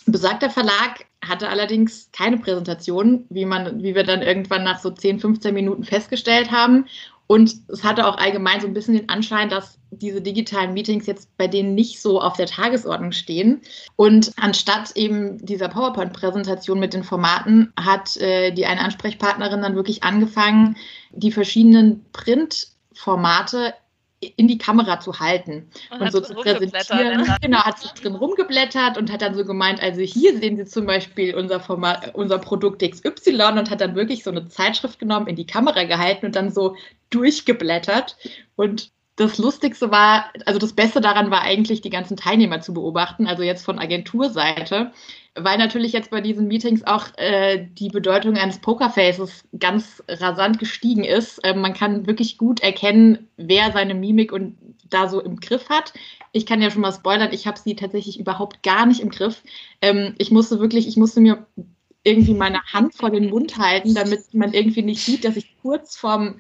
Besagter 0.06 0.50
Verlag 0.50 1.06
hatte 1.30 1.50
allerdings 1.50 2.10
keine 2.12 2.38
Präsentation, 2.38 3.26
wie, 3.30 3.46
man, 3.46 3.82
wie 3.82 3.96
wir 3.96 4.04
dann 4.04 4.22
irgendwann 4.22 4.64
nach 4.64 4.80
so 4.80 4.90
10, 4.90 5.20
15 5.20 5.54
Minuten 5.54 5.84
festgestellt 5.84 6.52
haben. 6.52 6.86
Und 7.28 7.54
es 7.68 7.84
hatte 7.84 8.08
auch 8.08 8.18
allgemein 8.18 8.60
so 8.60 8.66
ein 8.66 8.74
bisschen 8.74 8.96
den 8.96 9.08
Anschein, 9.08 9.50
dass 9.50 9.78
diese 9.92 10.20
digitalen 10.20 10.74
Meetings 10.74 11.06
jetzt 11.06 11.30
bei 11.38 11.48
denen 11.48 11.76
nicht 11.76 12.02
so 12.02 12.20
auf 12.20 12.38
der 12.38 12.48
Tagesordnung 12.48 13.12
stehen. 13.12 13.62
Und 13.96 14.32
anstatt 14.38 14.96
eben 14.96 15.38
dieser 15.46 15.70
PowerPoint-Präsentation 15.70 16.80
mit 16.80 16.96
den 16.96 17.04
Formaten 17.04 17.72
hat 17.80 18.18
äh, 18.18 18.52
die 18.52 18.66
eine 18.66 18.82
Ansprechpartnerin 18.82 19.62
dann 19.62 19.76
wirklich 19.76 20.04
angefangen, 20.04 20.76
die 21.12 21.32
verschiedenen 21.32 22.04
Printformate 22.14 23.76
in 24.22 24.48
die 24.48 24.58
Kamera 24.58 25.00
zu 25.00 25.20
halten 25.20 25.70
und, 25.92 26.02
und 26.02 26.12
so 26.12 26.20
zu 26.20 26.34
präsentieren. 26.34 27.26
Genau, 27.42 27.60
hat 27.60 27.80
so 27.80 27.90
drin 28.02 28.16
rumgeblättert 28.16 28.98
und 28.98 29.12
hat 29.12 29.22
dann 29.22 29.34
so 29.34 29.46
gemeint, 29.46 29.82
also 29.82 30.02
hier 30.02 30.38
sehen 30.38 30.58
Sie 30.58 30.66
zum 30.66 30.86
Beispiel 30.86 31.36
unser 31.36 31.60
Format, 31.62 32.14
unser 32.16 32.38
Produkt 32.38 32.82
XY 32.82 33.58
und 33.58 33.70
hat 33.70 33.80
dann 33.80 33.96
wirklich 33.96 34.24
so 34.24 34.32
eine 34.32 34.48
Zeitschrift 34.48 35.00
genommen, 35.00 35.28
in 35.28 35.38
die 35.38 35.48
Kamera 35.48 35.86
gehalten 35.86 36.26
und 36.26 36.36
dann 36.36 36.52
so 36.52 36.76
durchgeblättert. 37.10 38.18
Und 38.58 38.92
das 39.16 39.38
Lustigste 39.38 39.92
war, 39.92 40.32
also 40.46 40.60
das 40.60 40.74
Beste 40.74 41.02
daran 41.02 41.32
war 41.32 41.42
eigentlich, 41.42 41.82
die 41.82 41.90
ganzen 41.90 42.18
Teilnehmer 42.18 42.62
zu 42.62 42.74
beobachten, 42.74 43.28
also 43.28 43.44
jetzt 43.44 43.66
von 43.66 43.80
Agenturseite, 43.80 44.92
weil 45.36 45.58
natürlich 45.58 45.94
jetzt 45.94 46.12
bei 46.12 46.22
diesen 46.22 46.48
Meetings 46.48 46.84
auch 46.86 47.08
äh, 47.18 47.66
die 47.72 47.90
Bedeutung 47.90 48.36
eines 48.36 48.60
Pokerfaces 48.60 49.44
ganz 49.58 50.04
rasant 50.08 50.60
gestiegen 50.60 51.04
ist. 51.04 51.40
Äh, 51.40 51.56
man 51.56 51.74
kann 51.74 52.08
wirklich 52.08 52.38
gut 52.38 52.62
erkennen, 52.62 53.30
wer 53.38 53.72
seine 53.72 53.96
Mimik 53.96 54.32
und 54.32 54.58
da 54.90 55.08
so 55.08 55.22
im 55.22 55.40
Griff 55.40 55.70
hat. 55.70 55.94
Ich 56.32 56.46
kann 56.46 56.62
ja 56.62 56.72
schon 56.72 56.82
mal 56.82 56.92
spoilern, 56.92 57.34
ich 57.34 57.48
habe 57.48 57.60
sie 57.60 57.76
tatsächlich 57.76 58.20
überhaupt 58.20 58.64
gar 58.64 58.86
nicht 58.86 59.02
im 59.02 59.10
Griff. 59.10 59.44
Ähm, 59.82 60.16
ich 60.18 60.32
musste 60.32 60.60
wirklich, 60.60 60.88
ich 60.88 60.98
musste 60.98 61.22
mir 61.22 61.46
irgendwie 62.04 62.34
meine 62.34 62.64
Hand 62.64 62.96
vor 62.96 63.10
den 63.10 63.30
Mund 63.30 63.58
halten, 63.58 63.94
damit 63.94 64.34
man 64.34 64.54
irgendwie 64.54 64.82
nicht 64.82 65.04
sieht, 65.04 65.26
dass 65.26 65.36
ich 65.36 65.58
kurz 65.62 65.96
vorm 65.96 66.40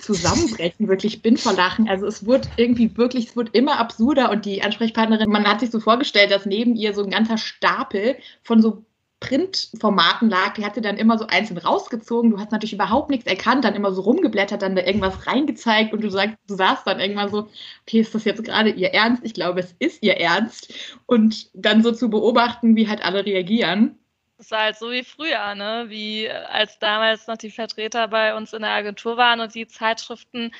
Zusammenbrechen 0.00 0.88
wirklich 0.88 1.22
bin 1.22 1.36
vor 1.36 1.52
Lachen. 1.52 1.88
Also 1.88 2.06
es 2.06 2.26
wurde 2.26 2.48
irgendwie 2.56 2.96
wirklich, 2.96 3.28
es 3.28 3.36
wurde 3.36 3.50
immer 3.52 3.78
absurder 3.78 4.30
und 4.30 4.44
die 4.44 4.62
Ansprechpartnerin, 4.62 5.30
man 5.30 5.46
hat 5.46 5.60
sich 5.60 5.70
so 5.70 5.80
vorgestellt, 5.80 6.30
dass 6.30 6.46
neben 6.46 6.76
ihr 6.76 6.94
so 6.94 7.02
ein 7.02 7.10
ganzer 7.10 7.38
Stapel 7.38 8.16
von 8.42 8.62
so 8.62 8.84
Printformaten 9.20 10.30
lag, 10.30 10.54
die 10.54 10.64
hat 10.64 10.74
sie 10.74 10.80
dann 10.80 10.96
immer 10.96 11.18
so 11.18 11.26
einzeln 11.26 11.58
rausgezogen. 11.58 12.30
Du 12.30 12.38
hast 12.38 12.52
natürlich 12.52 12.72
überhaupt 12.72 13.10
nichts 13.10 13.26
erkannt, 13.26 13.64
dann 13.64 13.74
immer 13.74 13.92
so 13.92 14.00
rumgeblättert, 14.00 14.62
dann 14.62 14.74
da 14.74 14.82
irgendwas 14.82 15.26
reingezeigt 15.26 15.92
und 15.92 16.02
du 16.02 16.08
sagst, 16.08 16.36
du 16.48 16.54
saßt 16.54 16.86
dann 16.86 17.00
irgendwann 17.00 17.30
so, 17.30 17.48
okay, 17.82 18.00
ist 18.00 18.14
das 18.14 18.24
jetzt 18.24 18.42
gerade 18.44 18.70
ihr 18.70 18.94
Ernst? 18.94 19.22
Ich 19.24 19.34
glaube, 19.34 19.60
es 19.60 19.74
ist 19.78 20.02
ihr 20.02 20.16
Ernst. 20.16 20.72
Und 21.04 21.50
dann 21.52 21.82
so 21.82 21.92
zu 21.92 22.08
beobachten, 22.08 22.76
wie 22.76 22.88
halt 22.88 23.04
alle 23.04 23.24
reagieren. 23.26 23.99
War 24.48 24.60
halt 24.60 24.78
so 24.78 24.90
wie 24.90 25.04
früher, 25.04 25.54
ne? 25.54 25.86
Wie 25.88 26.26
äh, 26.26 26.30
als 26.30 26.78
damals 26.78 27.26
noch 27.26 27.36
die 27.36 27.50
Vertreter 27.50 28.08
bei 28.08 28.34
uns 28.34 28.52
in 28.52 28.62
der 28.62 28.70
Agentur 28.70 29.16
waren 29.16 29.40
und 29.40 29.54
die 29.54 29.66
Zeitschriften 29.66 30.52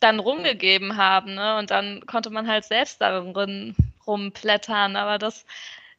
dann 0.00 0.18
rumgegeben 0.18 0.96
haben, 0.96 1.34
ne? 1.34 1.56
Und 1.56 1.70
dann 1.70 2.04
konnte 2.06 2.30
man 2.30 2.48
halt 2.48 2.64
selbst 2.64 3.00
darin 3.00 3.74
rumplättern. 4.06 4.96
Aber 4.96 5.18
das 5.18 5.46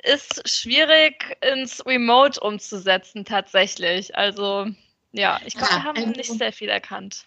ist 0.04 0.48
schwierig 0.48 1.38
ins 1.42 1.86
Remote 1.86 2.40
umzusetzen 2.40 3.26
tatsächlich. 3.26 4.16
Also 4.16 4.68
ja, 5.14 5.40
ich 5.46 5.56
glaube, 5.56 5.74
wir 5.74 5.84
haben 5.84 5.98
also, 5.98 6.10
nicht 6.10 6.32
sehr 6.32 6.52
viel 6.52 6.70
erkannt. 6.70 7.26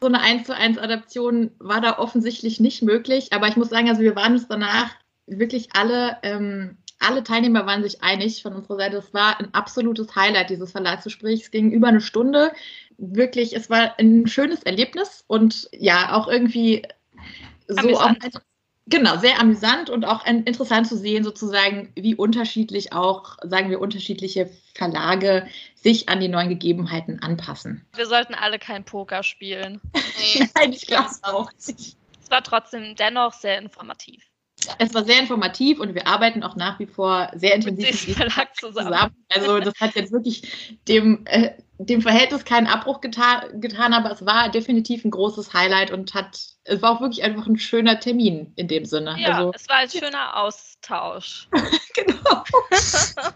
So 0.00 0.06
eine 0.06 0.20
1 0.20 0.46
zu 0.46 0.54
1 0.54 0.78
Adaption 0.78 1.50
war 1.58 1.80
da 1.80 1.98
offensichtlich 1.98 2.60
nicht 2.60 2.82
möglich, 2.82 3.32
aber 3.32 3.48
ich 3.48 3.56
muss 3.56 3.70
sagen, 3.70 3.88
also 3.88 4.02
wir 4.02 4.14
waren 4.14 4.34
uns 4.34 4.46
danach 4.46 4.90
wirklich 5.26 5.70
alle, 5.74 6.18
ähm, 6.22 6.76
alle 6.98 7.22
Teilnehmer 7.22 7.66
waren 7.66 7.82
sich 7.82 8.02
einig 8.02 8.42
von 8.42 8.54
unserer 8.54 8.76
Seite. 8.76 8.96
Es 8.96 9.12
war 9.12 9.38
ein 9.38 9.52
absolutes 9.52 10.14
Highlight, 10.14 10.50
dieses 10.50 10.72
Verlagsgespräch. 10.72 11.42
Es 11.42 11.50
ging 11.50 11.70
über 11.70 11.88
eine 11.88 12.00
Stunde. 12.00 12.52
Wirklich, 12.96 13.54
es 13.54 13.68
war 13.70 13.98
ein 13.98 14.26
schönes 14.26 14.62
Erlebnis 14.62 15.24
und 15.26 15.68
ja, 15.72 16.14
auch 16.14 16.28
irgendwie 16.28 16.82
so 17.68 17.98
auch, 17.98 18.12
Genau, 18.86 19.16
sehr 19.16 19.40
amüsant 19.40 19.88
und 19.88 20.04
auch 20.04 20.26
interessant 20.26 20.86
zu 20.86 20.98
sehen, 20.98 21.24
sozusagen, 21.24 21.90
wie 21.94 22.14
unterschiedlich 22.14 22.92
auch, 22.92 23.38
sagen 23.42 23.70
wir, 23.70 23.80
unterschiedliche 23.80 24.50
Verlage 24.74 25.48
sich 25.74 26.10
an 26.10 26.20
die 26.20 26.28
neuen 26.28 26.50
Gegebenheiten 26.50 27.22
anpassen. 27.22 27.86
Wir 27.94 28.04
sollten 28.04 28.34
alle 28.34 28.58
kein 28.58 28.84
Poker 28.84 29.22
spielen. 29.22 29.80
Nein, 30.54 30.74
ich 30.74 30.86
glaube 30.86 31.08
es 31.10 31.24
auch 31.24 31.50
nicht. 31.66 31.96
Es 32.22 32.30
war 32.30 32.42
trotzdem 32.42 32.94
dennoch 32.94 33.32
sehr 33.32 33.58
informativ. 33.58 34.22
Es 34.78 34.94
war 34.94 35.04
sehr 35.04 35.20
informativ 35.20 35.80
und 35.80 35.94
wir 35.94 36.06
arbeiten 36.06 36.42
auch 36.42 36.56
nach 36.56 36.78
wie 36.78 36.86
vor 36.86 37.30
sehr 37.34 37.54
intensiv 37.54 38.08
mit 38.08 38.16
Verlag 38.16 38.54
zusammen. 38.56 38.92
zusammen. 38.92 39.26
Also 39.28 39.60
das 39.60 39.74
hat 39.80 39.94
jetzt 39.94 40.12
wirklich 40.12 40.78
dem, 40.88 41.24
äh, 41.26 41.50
dem 41.78 42.02
Verhältnis 42.02 42.44
keinen 42.44 42.66
Abbruch 42.66 43.00
getan, 43.00 43.60
getan, 43.60 43.92
aber 43.92 44.10
es 44.10 44.24
war 44.24 44.48
definitiv 44.48 45.04
ein 45.04 45.10
großes 45.10 45.52
Highlight 45.52 45.90
und 45.90 46.14
hat, 46.14 46.38
es 46.64 46.82
war 46.82 46.92
auch 46.92 47.00
wirklich 47.00 47.22
einfach 47.24 47.46
ein 47.46 47.58
schöner 47.58 48.00
Termin 48.00 48.52
in 48.56 48.68
dem 48.68 48.84
Sinne. 48.84 49.16
Ja, 49.18 49.38
also, 49.38 49.52
es 49.54 49.68
war 49.68 49.76
ein 49.76 49.90
schöner 49.90 50.36
Austausch. 50.36 51.48
genau. 51.94 52.44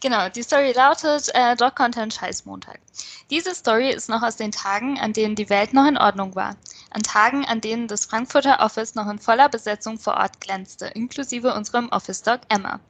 Genau, 0.00 0.30
die 0.30 0.42
Story 0.42 0.72
lautet 0.72 1.28
äh, 1.34 1.54
Dog 1.56 1.76
Content 1.76 2.14
Scheiß 2.14 2.46
Montag. 2.46 2.80
Diese 3.28 3.54
Story 3.54 3.90
ist 3.90 4.08
noch 4.08 4.22
aus 4.22 4.36
den 4.36 4.50
Tagen, 4.50 4.98
an 4.98 5.12
denen 5.12 5.34
die 5.34 5.50
Welt 5.50 5.74
noch 5.74 5.86
in 5.86 5.98
Ordnung 5.98 6.34
war. 6.34 6.56
An 6.90 7.02
Tagen, 7.02 7.44
an 7.44 7.60
denen 7.60 7.86
das 7.86 8.06
Frankfurter 8.06 8.60
Office 8.60 8.94
noch 8.94 9.08
in 9.10 9.18
voller 9.18 9.50
Besetzung 9.50 9.98
vor 9.98 10.14
Ort 10.14 10.40
glänzte, 10.40 10.86
inklusive 10.86 11.52
unserem 11.52 11.90
Office-Dog 11.90 12.40
Emma. 12.48 12.80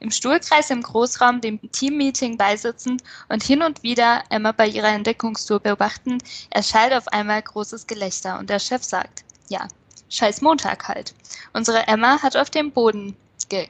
Im 0.00 0.10
Stuhlkreis 0.10 0.68
im 0.68 0.82
Großraum 0.82 1.40
dem 1.40 1.60
Teammeeting 1.72 2.36
beisitzend 2.36 3.02
und 3.30 3.42
hin 3.42 3.62
und 3.62 3.82
wieder 3.82 4.22
Emma 4.28 4.52
bei 4.52 4.66
ihrer 4.66 4.88
Entdeckungstour 4.88 5.60
beobachtend, 5.60 6.22
erschallt 6.50 6.92
auf 6.92 7.08
einmal 7.08 7.40
großes 7.40 7.86
Gelächter 7.86 8.38
und 8.38 8.50
der 8.50 8.58
Chef 8.58 8.84
sagt, 8.84 9.24
ja, 9.48 9.66
scheiß 10.10 10.42
Montag 10.42 10.88
halt. 10.88 11.14
Unsere 11.54 11.86
Emma 11.88 12.20
hat 12.22 12.36
auf 12.36 12.50
dem 12.50 12.70
Boden 12.70 13.16
ge... 13.48 13.68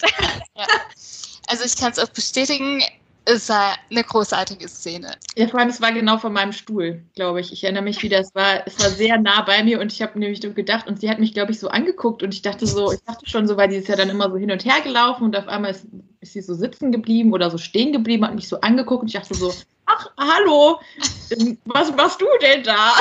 ja. 0.54 0.66
Also 1.50 1.64
ich 1.64 1.76
kann 1.76 1.90
es 1.90 1.98
auch 1.98 2.08
bestätigen, 2.08 2.80
es 3.24 3.48
war 3.48 3.76
eine 3.90 4.04
großartige 4.04 4.68
Szene. 4.68 5.14
Ja, 5.36 5.48
vor 5.48 5.60
allem, 5.60 5.68
es 5.68 5.80
war 5.80 5.92
genau 5.92 6.18
vor 6.18 6.30
meinem 6.30 6.52
Stuhl, 6.52 7.02
glaube 7.14 7.40
ich. 7.40 7.52
Ich 7.52 7.64
erinnere 7.64 7.82
mich 7.82 8.02
wieder, 8.02 8.20
es 8.20 8.34
war, 8.34 8.66
es 8.66 8.78
war 8.80 8.88
sehr 8.88 9.18
nah 9.18 9.42
bei 9.42 9.62
mir 9.62 9.80
und 9.80 9.92
ich 9.92 10.00
habe 10.00 10.18
nämlich 10.18 10.40
gedacht, 10.40 10.86
und 10.86 11.00
sie 11.00 11.10
hat 11.10 11.18
mich, 11.18 11.34
glaube 11.34 11.52
ich, 11.52 11.58
so 11.58 11.68
angeguckt 11.68 12.22
und 12.22 12.32
ich 12.32 12.42
dachte 12.42 12.66
so, 12.66 12.92
ich 12.92 13.00
dachte 13.04 13.28
schon 13.28 13.46
so, 13.46 13.56
weil 13.56 13.68
die 13.68 13.76
ist 13.76 13.88
ja 13.88 13.96
dann 13.96 14.10
immer 14.10 14.30
so 14.30 14.36
hin 14.36 14.50
und 14.50 14.64
her 14.64 14.80
gelaufen 14.82 15.24
und 15.24 15.36
auf 15.36 15.48
einmal 15.48 15.72
ist, 15.72 15.86
ist 16.20 16.32
sie 16.32 16.40
so 16.40 16.54
sitzen 16.54 16.92
geblieben 16.92 17.32
oder 17.32 17.50
so 17.50 17.58
stehen 17.58 17.92
geblieben, 17.92 18.24
hat 18.24 18.34
mich 18.34 18.48
so 18.48 18.60
angeguckt 18.60 19.02
und 19.02 19.08
ich 19.08 19.14
dachte 19.14 19.34
so, 19.34 19.52
ach, 19.86 20.10
hallo, 20.16 20.80
was 21.66 21.94
machst 21.96 22.20
du 22.20 22.26
denn 22.40 22.62
da? 22.62 22.92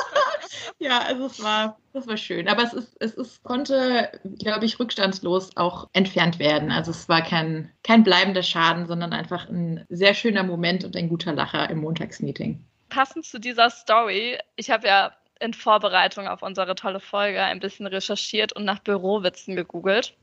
ja, 0.78 1.00
also 1.00 1.26
es 1.26 1.42
war, 1.42 1.76
das 1.94 2.08
war 2.08 2.16
schön. 2.16 2.48
Aber 2.48 2.62
es 2.62 2.72
ist, 2.72 2.96
es 3.00 3.14
ist, 3.14 3.42
konnte, 3.44 4.10
glaube 4.38 4.66
ich, 4.66 4.78
rückstandslos 4.80 5.56
auch 5.56 5.88
entfernt 5.92 6.40
werden. 6.40 6.72
Also 6.72 6.90
es 6.90 7.08
war 7.08 7.22
kein, 7.22 7.72
kein 7.84 8.02
bleibender 8.02 8.42
Schaden, 8.42 8.86
sondern 8.86 9.12
einfach 9.12 9.48
ein 9.48 9.86
sehr 9.88 10.12
schöner 10.12 10.42
Moment 10.42 10.84
und 10.84 10.96
ein 10.96 11.08
guter 11.08 11.32
Lacher 11.32 11.70
im 11.70 11.78
Montagsmeeting. 11.78 12.62
Passend 12.88 13.24
zu 13.24 13.38
dieser 13.38 13.70
Story, 13.70 14.38
ich 14.56 14.70
habe 14.70 14.88
ja 14.88 15.12
in 15.40 15.54
Vorbereitung 15.54 16.26
auf 16.26 16.42
unsere 16.42 16.74
tolle 16.74 17.00
Folge 17.00 17.42
ein 17.42 17.60
bisschen 17.60 17.86
recherchiert 17.86 18.52
und 18.52 18.64
nach 18.64 18.80
Bürowitzen 18.80 19.54
gegoogelt. 19.54 20.16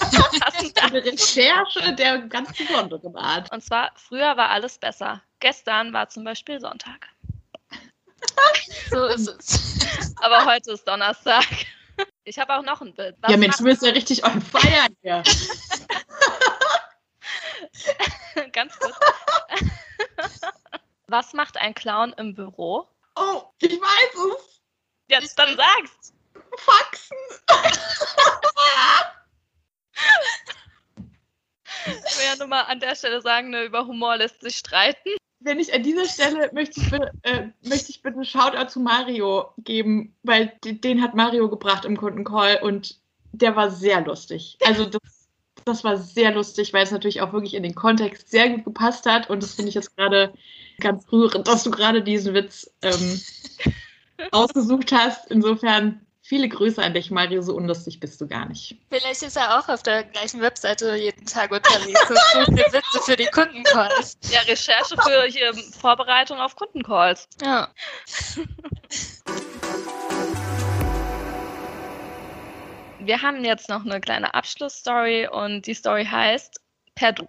Eine 0.82 1.04
Recherche 1.04 1.94
der 1.94 2.18
ganz 2.18 2.56
besonderen 2.56 3.16
Art. 3.16 3.50
Und 3.50 3.62
zwar, 3.62 3.92
früher 3.94 4.36
war 4.36 4.50
alles 4.50 4.78
besser. 4.78 5.22
Gestern 5.40 5.92
war 5.92 6.08
zum 6.08 6.24
Beispiel 6.24 6.60
Sonntag. 6.60 7.13
So 8.90 9.06
ist 9.06 9.28
es. 9.28 10.14
Aber 10.20 10.44
heute 10.46 10.72
ist 10.72 10.86
Donnerstag. 10.86 11.46
Ich 12.24 12.38
habe 12.38 12.54
auch 12.54 12.62
noch 12.62 12.80
ein 12.80 12.94
Bild. 12.94 13.16
Was 13.20 13.30
ja, 13.30 13.36
Mensch, 13.36 13.58
du 13.58 13.64
bist 13.64 13.82
ja 13.82 13.90
richtig 13.90 14.24
on 14.24 14.40
fire 14.40 14.88
hier. 15.02 15.22
Ganz 18.52 18.78
kurz. 18.78 18.96
Was 21.06 21.34
macht 21.34 21.58
ein 21.58 21.74
Clown 21.74 22.14
im 22.14 22.34
Büro? 22.34 22.88
Oh, 23.16 23.42
ich 23.58 23.72
weiß 23.72 24.38
es. 24.38 24.62
Jetzt 25.08 25.38
dann 25.38 25.54
sag's. 25.56 26.14
Faxen. 26.56 27.16
Ich 31.86 32.18
will 32.18 32.24
ja 32.24 32.36
nur 32.36 32.46
mal 32.46 32.62
an 32.62 32.80
der 32.80 32.96
Stelle 32.96 33.20
sagen, 33.20 33.50
ne, 33.50 33.64
über 33.64 33.86
Humor 33.86 34.16
lässt 34.16 34.40
sich 34.40 34.56
streiten 34.56 35.10
wenn 35.44 35.60
ich 35.60 35.72
an 35.74 35.82
dieser 35.82 36.06
Stelle 36.06 36.50
möchte 36.52 36.80
ich, 36.80 36.90
bitte, 36.90 37.12
äh, 37.22 37.48
möchte 37.62 37.90
ich 37.90 38.02
bitte 38.02 38.24
Shoutout 38.24 38.70
zu 38.70 38.80
Mario 38.80 39.50
geben, 39.58 40.14
weil 40.22 40.52
den 40.64 41.02
hat 41.02 41.14
Mario 41.14 41.48
gebracht 41.48 41.84
im 41.84 41.96
Kundencall 41.96 42.60
und 42.62 42.98
der 43.32 43.54
war 43.54 43.70
sehr 43.70 44.00
lustig. 44.00 44.56
Also 44.66 44.86
das, 44.86 45.28
das 45.64 45.84
war 45.84 45.98
sehr 45.98 46.32
lustig, 46.32 46.72
weil 46.72 46.84
es 46.84 46.90
natürlich 46.90 47.20
auch 47.20 47.32
wirklich 47.32 47.54
in 47.54 47.62
den 47.62 47.74
Kontext 47.74 48.30
sehr 48.30 48.48
gut 48.48 48.64
gepasst 48.64 49.06
hat 49.06 49.28
und 49.28 49.42
das 49.42 49.54
finde 49.54 49.68
ich 49.68 49.74
jetzt 49.74 49.96
gerade 49.96 50.32
ganz 50.80 51.04
rührend, 51.12 51.46
dass 51.46 51.62
du 51.62 51.70
gerade 51.70 52.02
diesen 52.02 52.32
Witz 52.34 52.70
ähm, 52.82 53.20
ausgesucht 54.32 54.92
hast. 54.92 55.30
Insofern 55.30 56.03
Viele 56.26 56.48
Grüße 56.48 56.82
an 56.82 56.94
dich, 56.94 57.10
Mario. 57.10 57.42
So 57.42 57.54
unlustig 57.54 58.00
bist 58.00 58.18
du 58.18 58.26
gar 58.26 58.46
nicht. 58.46 58.78
Vielleicht 58.88 59.22
ist 59.22 59.36
er 59.36 59.58
auch 59.58 59.68
auf 59.68 59.82
der 59.82 60.04
gleichen 60.04 60.40
Webseite 60.40 60.96
jeden 60.96 61.26
Tag 61.26 61.50
unterwegs 61.50 62.00
und 62.08 62.16
sucht 62.46 62.72
Witze 62.72 63.00
für 63.04 63.14
die 63.14 63.26
Kundencalls. 63.26 64.16
Ja, 64.30 64.40
Recherche 64.40 64.96
für 65.02 65.24
hier 65.24 65.52
Vorbereitung 65.78 66.38
auf 66.38 66.56
Kundencalls. 66.56 67.28
Ja. 67.42 67.68
Wir 73.00 73.20
haben 73.20 73.44
jetzt 73.44 73.68
noch 73.68 73.84
eine 73.84 74.00
kleine 74.00 74.32
Abschlussstory 74.32 75.28
und 75.28 75.66
die 75.66 75.74
Story 75.74 76.06
heißt 76.06 76.58
Per 76.94 77.12
Du. 77.12 77.28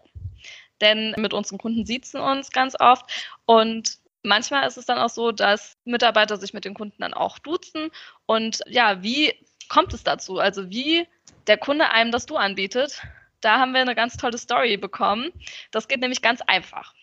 Denn 0.80 1.14
mit 1.18 1.34
unseren 1.34 1.58
Kunden 1.58 1.86
sitzen 1.86 2.22
uns 2.22 2.50
ganz 2.50 2.80
oft 2.80 3.12
und 3.46 4.00
Manchmal 4.26 4.68
ist 4.68 4.78
es 4.78 4.88
dann 4.88 4.98
auch 4.98 5.10
so, 5.10 5.32
dass 5.32 5.78
Mitarbeiter 5.86 6.38
sich 6.38 6.52
mit 6.52 6.66
den 6.66 6.74
Kunden 6.74 7.00
dann 7.00 7.14
auch 7.14 7.38
duzen. 7.38 7.92
Und 8.26 8.62
ja, 8.68 9.02
wie 9.04 9.34
kommt 9.70 9.94
es 9.94 10.04
dazu? 10.04 10.40
Also 10.40 10.70
wie 10.70 11.08
der 11.48 11.58
Kunde 11.58 11.90
einem 11.90 12.12
das 12.12 12.26
Du 12.26 12.38
anbietet, 12.38 13.02
da 13.42 13.60
haben 13.60 13.74
wir 13.74 13.82
eine 13.82 13.96
ganz 13.96 14.18
tolle 14.18 14.38
Story 14.38 14.78
bekommen. 14.78 15.32
Das 15.72 15.88
geht 15.88 16.00
nämlich 16.00 16.22
ganz 16.22 16.42
einfach. 16.42 16.94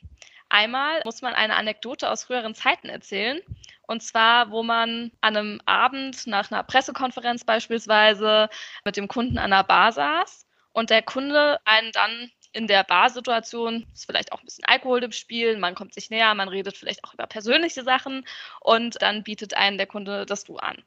Einmal 0.48 1.00
muss 1.04 1.22
man 1.22 1.34
eine 1.34 1.56
Anekdote 1.56 2.10
aus 2.10 2.24
früheren 2.24 2.54
Zeiten 2.54 2.88
erzählen. 2.88 3.40
Und 3.86 4.02
zwar, 4.02 4.50
wo 4.50 4.62
man 4.62 5.12
an 5.20 5.36
einem 5.36 5.60
Abend 5.66 6.26
nach 6.26 6.50
einer 6.50 6.62
Pressekonferenz 6.62 7.44
beispielsweise 7.44 8.48
mit 8.84 8.96
dem 8.96 9.08
Kunden 9.08 9.38
an 9.38 9.50
der 9.50 9.64
Bar 9.64 9.92
saß 9.92 10.46
und 10.72 10.90
der 10.90 11.02
Kunde 11.02 11.60
einen 11.64 11.92
dann 11.92 12.30
in 12.52 12.66
der 12.66 12.84
Barsituation 12.84 13.86
ist 13.94 14.06
vielleicht 14.06 14.32
auch 14.32 14.40
ein 14.40 14.44
bisschen 14.44 14.64
Alkohol 14.66 15.02
im 15.02 15.12
Spiel, 15.12 15.56
man 15.56 15.74
kommt 15.74 15.94
sich 15.94 16.10
näher, 16.10 16.34
man 16.34 16.48
redet 16.48 16.76
vielleicht 16.76 17.02
auch 17.04 17.14
über 17.14 17.26
persönliche 17.26 17.82
Sachen 17.82 18.26
und 18.60 19.00
dann 19.00 19.22
bietet 19.22 19.54
einen 19.54 19.78
der 19.78 19.86
Kunde 19.86 20.26
das 20.26 20.44
Du 20.44 20.58
an. 20.58 20.82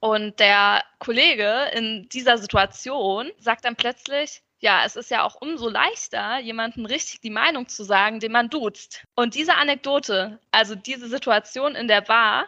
Und 0.00 0.38
der 0.40 0.82
Kollege 0.98 1.70
in 1.74 2.08
dieser 2.10 2.38
Situation 2.38 3.30
sagt 3.38 3.64
dann 3.64 3.76
plötzlich, 3.76 4.42
ja, 4.60 4.84
es 4.84 4.96
ist 4.96 5.10
ja 5.10 5.24
auch 5.24 5.40
umso 5.40 5.68
leichter, 5.68 6.38
jemandem 6.38 6.86
richtig 6.86 7.20
die 7.20 7.30
Meinung 7.30 7.68
zu 7.68 7.84
sagen, 7.84 8.20
den 8.20 8.32
man 8.32 8.48
duzt. 8.48 9.04
Und 9.14 9.34
diese 9.34 9.54
Anekdote, 9.54 10.40
also 10.52 10.74
diese 10.74 11.08
Situation 11.08 11.74
in 11.74 11.88
der 11.88 12.00
Bar, 12.00 12.46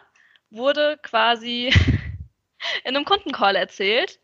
wurde 0.49 0.97
quasi 1.03 1.67
in 2.83 2.95
einem 2.95 3.05
Kundencall 3.05 3.55
erzählt, 3.55 4.19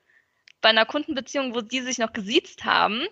bei 0.62 0.70
einer 0.70 0.86
Kundenbeziehung, 0.86 1.54
wo 1.54 1.62
die 1.62 1.82
sich 1.82 2.00
noch 2.00 2.14
gesiezt 2.14 2.66
haben. 2.66 3.06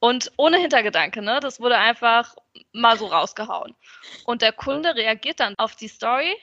Und 0.00 0.32
ohne 0.36 0.58
Hintergedanke, 0.58 1.22
ne? 1.22 1.38
Das 1.38 1.60
wurde 1.60 1.78
einfach 1.78 2.34
mal 2.72 2.98
so 2.98 3.06
rausgehauen. 3.06 3.76
Und 4.24 4.42
der 4.42 4.52
Kunde 4.52 4.96
reagiert 4.96 5.38
dann 5.38 5.54
auf 5.58 5.76
die 5.76 5.86
Story, 5.86 6.34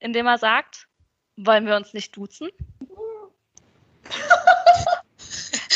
indem 0.00 0.26
er 0.26 0.38
sagt, 0.38 0.88
wollen 1.36 1.66
wir 1.66 1.76
uns 1.76 1.92
nicht 1.92 2.16
duzen? 2.16 2.50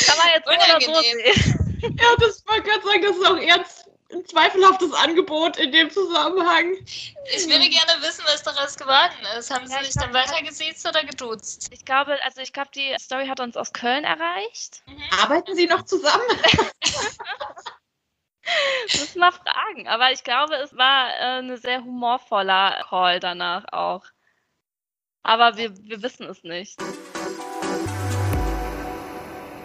Kann 0.07 0.19
man 0.19 0.29
jetzt 0.35 0.47
Unangenehm. 0.47 0.95
so 0.95 1.01
sehen. 1.01 1.97
Ja, 1.99 2.17
das 2.19 2.47
wollte 2.47 2.63
gerade 2.63 2.83
sagen, 2.85 3.03
das 3.03 3.17
ist 3.17 3.27
auch 3.27 3.37
eher 3.37 3.65
ein 4.13 4.27
zweifelhaftes 4.27 4.93
Angebot 4.93 5.57
in 5.57 5.73
dem 5.73 5.91
Zusammenhang. 5.91 6.75
Ich 7.33 7.47
würde 7.49 7.69
gerne 7.69 8.03
wissen, 8.03 8.25
was 8.27 8.43
daraus 8.43 8.77
geworden 8.77 9.15
ist. 9.39 9.51
Haben 9.51 9.67
Sie 9.67 9.75
ja, 9.75 9.85
sich 9.85 9.95
dann 9.95 10.13
weitergesiezt 10.13 10.87
oder 10.87 11.05
geduzt? 11.05 11.69
Ich 11.73 11.85
glaube, 11.85 12.19
also 12.25 12.41
ich 12.41 12.53
glaube, 12.53 12.71
die 12.75 12.95
Story 12.99 13.27
hat 13.29 13.41
uns 13.41 13.57
aus 13.57 13.73
Köln 13.73 14.05
erreicht. 14.05 14.83
Mhm. 14.87 15.03
Arbeiten 15.23 15.55
Sie 15.55 15.67
noch 15.67 15.83
zusammen? 15.83 16.25
Müssen 18.85 19.21
wir 19.21 19.33
fragen. 19.33 19.89
Aber 19.89 20.13
ich 20.13 20.25
glaube, 20.25 20.55
es 20.57 20.77
war 20.77 21.11
äh, 21.11 21.39
ein 21.39 21.57
sehr 21.57 21.85
humorvoller 21.85 22.85
Call 22.89 23.21
danach 23.21 23.65
auch. 23.73 24.05
Aber 25.23 25.57
wir, 25.57 25.77
wir 25.77 26.03
wissen 26.03 26.27
es 26.27 26.43
nicht. 26.43 26.79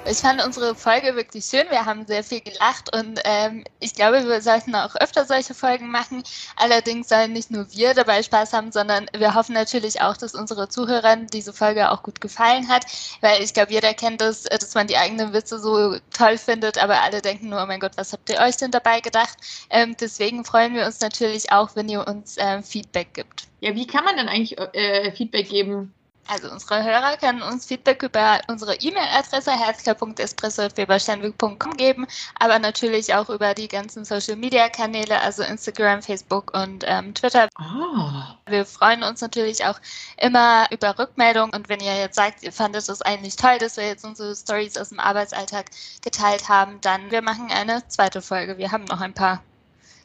Ich 0.08 0.18
fand 0.18 0.46
unsere 0.46 0.76
Folge 0.76 1.15
wirklich 1.15 1.46
schön. 1.46 1.65
Wir 1.72 1.84
haben 1.84 2.06
sehr 2.06 2.24
viel 2.24 2.39
gelacht 2.39 2.96
und 2.96 3.20
ähm, 3.24 3.63
ich 3.80 3.96
glaube, 3.96 4.24
wir 4.28 4.39
sollten 4.39 4.76
auch 4.76 4.96
öfter 4.98 5.26
solche 5.26 5.56
Folgen 5.56 5.89
machen. 5.89 6.22
Allerdings 6.58 7.10
sollen 7.10 7.34
nicht 7.34 7.50
nur 7.50 7.72
wir 7.72 7.96
dabei 7.96 8.22
Spaß 8.22 8.54
haben, 8.54 8.72
sondern 8.72 9.08
wir 9.18 9.34
hoffen 9.34 9.54
natürlich 9.54 10.02
auch, 10.02 10.15
dass 10.15 10.36
unsere 10.36 10.70
Zuhörern 10.70 11.26
diese 11.26 11.54
Folge 11.54 11.89
auch 11.89 12.04
gut 12.04 12.22
gefallen 12.22 12.68
hat, 12.68 12.86
weil 13.22 13.41
ich 13.41 13.56
glaube, 13.56 13.74
jeder 13.74 13.96
kennt 13.96 14.22
das, 14.22 14.46
äh, 14.46 14.60
dass 14.60 14.76
man 14.76 14.86
die 14.86 14.98
eigenen 14.98 15.34
Witze 15.34 15.58
so 15.58 15.98
toll 16.15 16.38
findet, 16.38 16.78
aber 16.78 17.02
alle 17.02 17.24
denken 17.24 17.50
nur, 17.50 17.63
oh 17.63 17.65
mein 17.65 17.80
Gott, 17.80 17.94
was 17.98 18.13
habt 18.13 18.30
ihr 18.30 18.39
euch 18.41 18.58
denn 18.58 18.70
dabei 18.70 19.00
gedacht? 19.02 19.38
Ähm, 19.72 19.96
deswegen 20.00 20.46
freuen 20.46 20.76
wir 20.76 20.86
uns 20.86 21.00
natürlich 21.00 21.52
auch, 21.52 21.76
wenn 21.76 21.89
ihr 21.89 22.08
uns 22.08 22.38
äh, 22.38 22.62
Feedback 22.62 23.15
gibt. 23.15 23.48
Ja, 23.60 23.74
wie 23.74 23.88
kann 23.88 24.06
man 24.06 24.18
denn 24.18 24.30
eigentlich 24.30 24.56
äh, 24.60 25.12
Feedback 25.13 25.50
geben? 25.50 25.94
Also 26.27 26.49
unsere 26.49 26.83
Hörer 26.83 27.17
können 27.17 27.43
uns 27.43 27.67
Feedback 27.67 28.01
über 28.01 28.41
unsere 28.47 28.73
E-Mail-Adresse 28.75 29.51
herzler.espresso.febersteinweg.com 29.51 31.77
geben, 31.77 32.07
aber 32.39 32.57
natürlich 32.57 33.13
auch 33.13 33.29
über 33.29 33.53
die 33.53 33.67
ganzen 33.67 34.05
Social-Media-Kanäle, 34.05 35.21
also 35.21 35.43
Instagram, 35.43 36.01
Facebook 36.01 36.51
und 36.55 36.83
ähm, 36.88 37.13
Twitter. 37.13 37.47
Oh. 37.59 38.09
Wir 38.47 38.65
freuen 38.65 39.03
uns 39.03 39.21
natürlich 39.21 39.65
auch 39.65 39.79
immer 40.17 40.65
über 40.71 40.97
Rückmeldungen 40.97 41.53
und 41.53 41.69
wenn 41.69 41.79
ihr 41.79 41.95
jetzt 41.95 42.15
sagt, 42.15 42.41
ihr 42.41 42.51
fandet 42.51 42.89
es 42.89 43.03
eigentlich 43.03 43.35
toll, 43.35 43.59
dass 43.59 43.77
wir 43.77 43.85
jetzt 43.85 44.03
unsere 44.03 44.35
Stories 44.35 44.77
aus 44.77 44.89
dem 44.89 44.99
Arbeitsalltag 44.99 45.67
geteilt 46.01 46.49
haben, 46.49 46.81
dann 46.81 47.11
wir 47.11 47.21
machen 47.21 47.51
eine 47.51 47.88
zweite 47.88 48.23
Folge. 48.23 48.57
Wir 48.57 48.71
haben 48.71 48.85
noch 48.85 49.01
ein 49.01 49.13
paar 49.13 49.43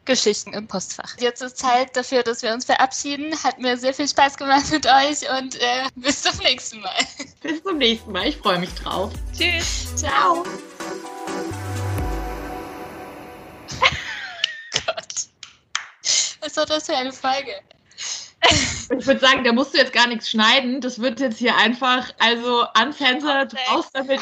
Geschichten 0.04 0.52
im 0.54 0.66
Postfach. 0.66 1.16
Jetzt 1.18 1.42
ist 1.42 1.58
Zeit 1.58 1.96
dafür, 1.96 2.22
dass 2.22 2.42
wir 2.42 2.52
uns 2.52 2.64
verabschieden. 2.64 3.32
Hat 3.42 3.58
mir 3.58 3.76
sehr 3.76 3.94
viel 3.94 4.08
Spaß 4.08 4.36
gemacht 4.36 4.70
mit 4.70 4.86
euch 4.86 5.30
und 5.38 5.56
äh, 5.56 5.88
bis 5.94 6.22
zum 6.22 6.36
nächsten 6.38 6.80
Mal. 6.80 6.96
Bis 7.42 7.62
zum 7.62 7.78
nächsten 7.78 8.12
Mal. 8.12 8.26
Ich 8.28 8.36
freue 8.36 8.58
mich 8.58 8.74
drauf. 8.74 9.12
Tschüss. 9.36 9.94
Ciao. 9.96 10.42
Gott. 14.86 15.28
Was 16.40 16.56
war 16.56 16.66
das 16.66 16.86
für 16.86 16.96
eine 16.96 17.12
Folge? 17.12 17.52
Ich 18.98 19.06
würde 19.06 19.20
sagen, 19.20 19.44
da 19.44 19.52
musst 19.52 19.74
du 19.74 19.78
jetzt 19.78 19.92
gar 19.92 20.08
nichts 20.08 20.30
schneiden. 20.30 20.80
Das 20.80 21.00
wird 21.00 21.20
jetzt 21.20 21.38
hier 21.38 21.56
einfach, 21.56 22.12
also 22.18 22.64
uncensored, 22.82 23.54
raus 23.70 23.86
damit. 23.92 24.18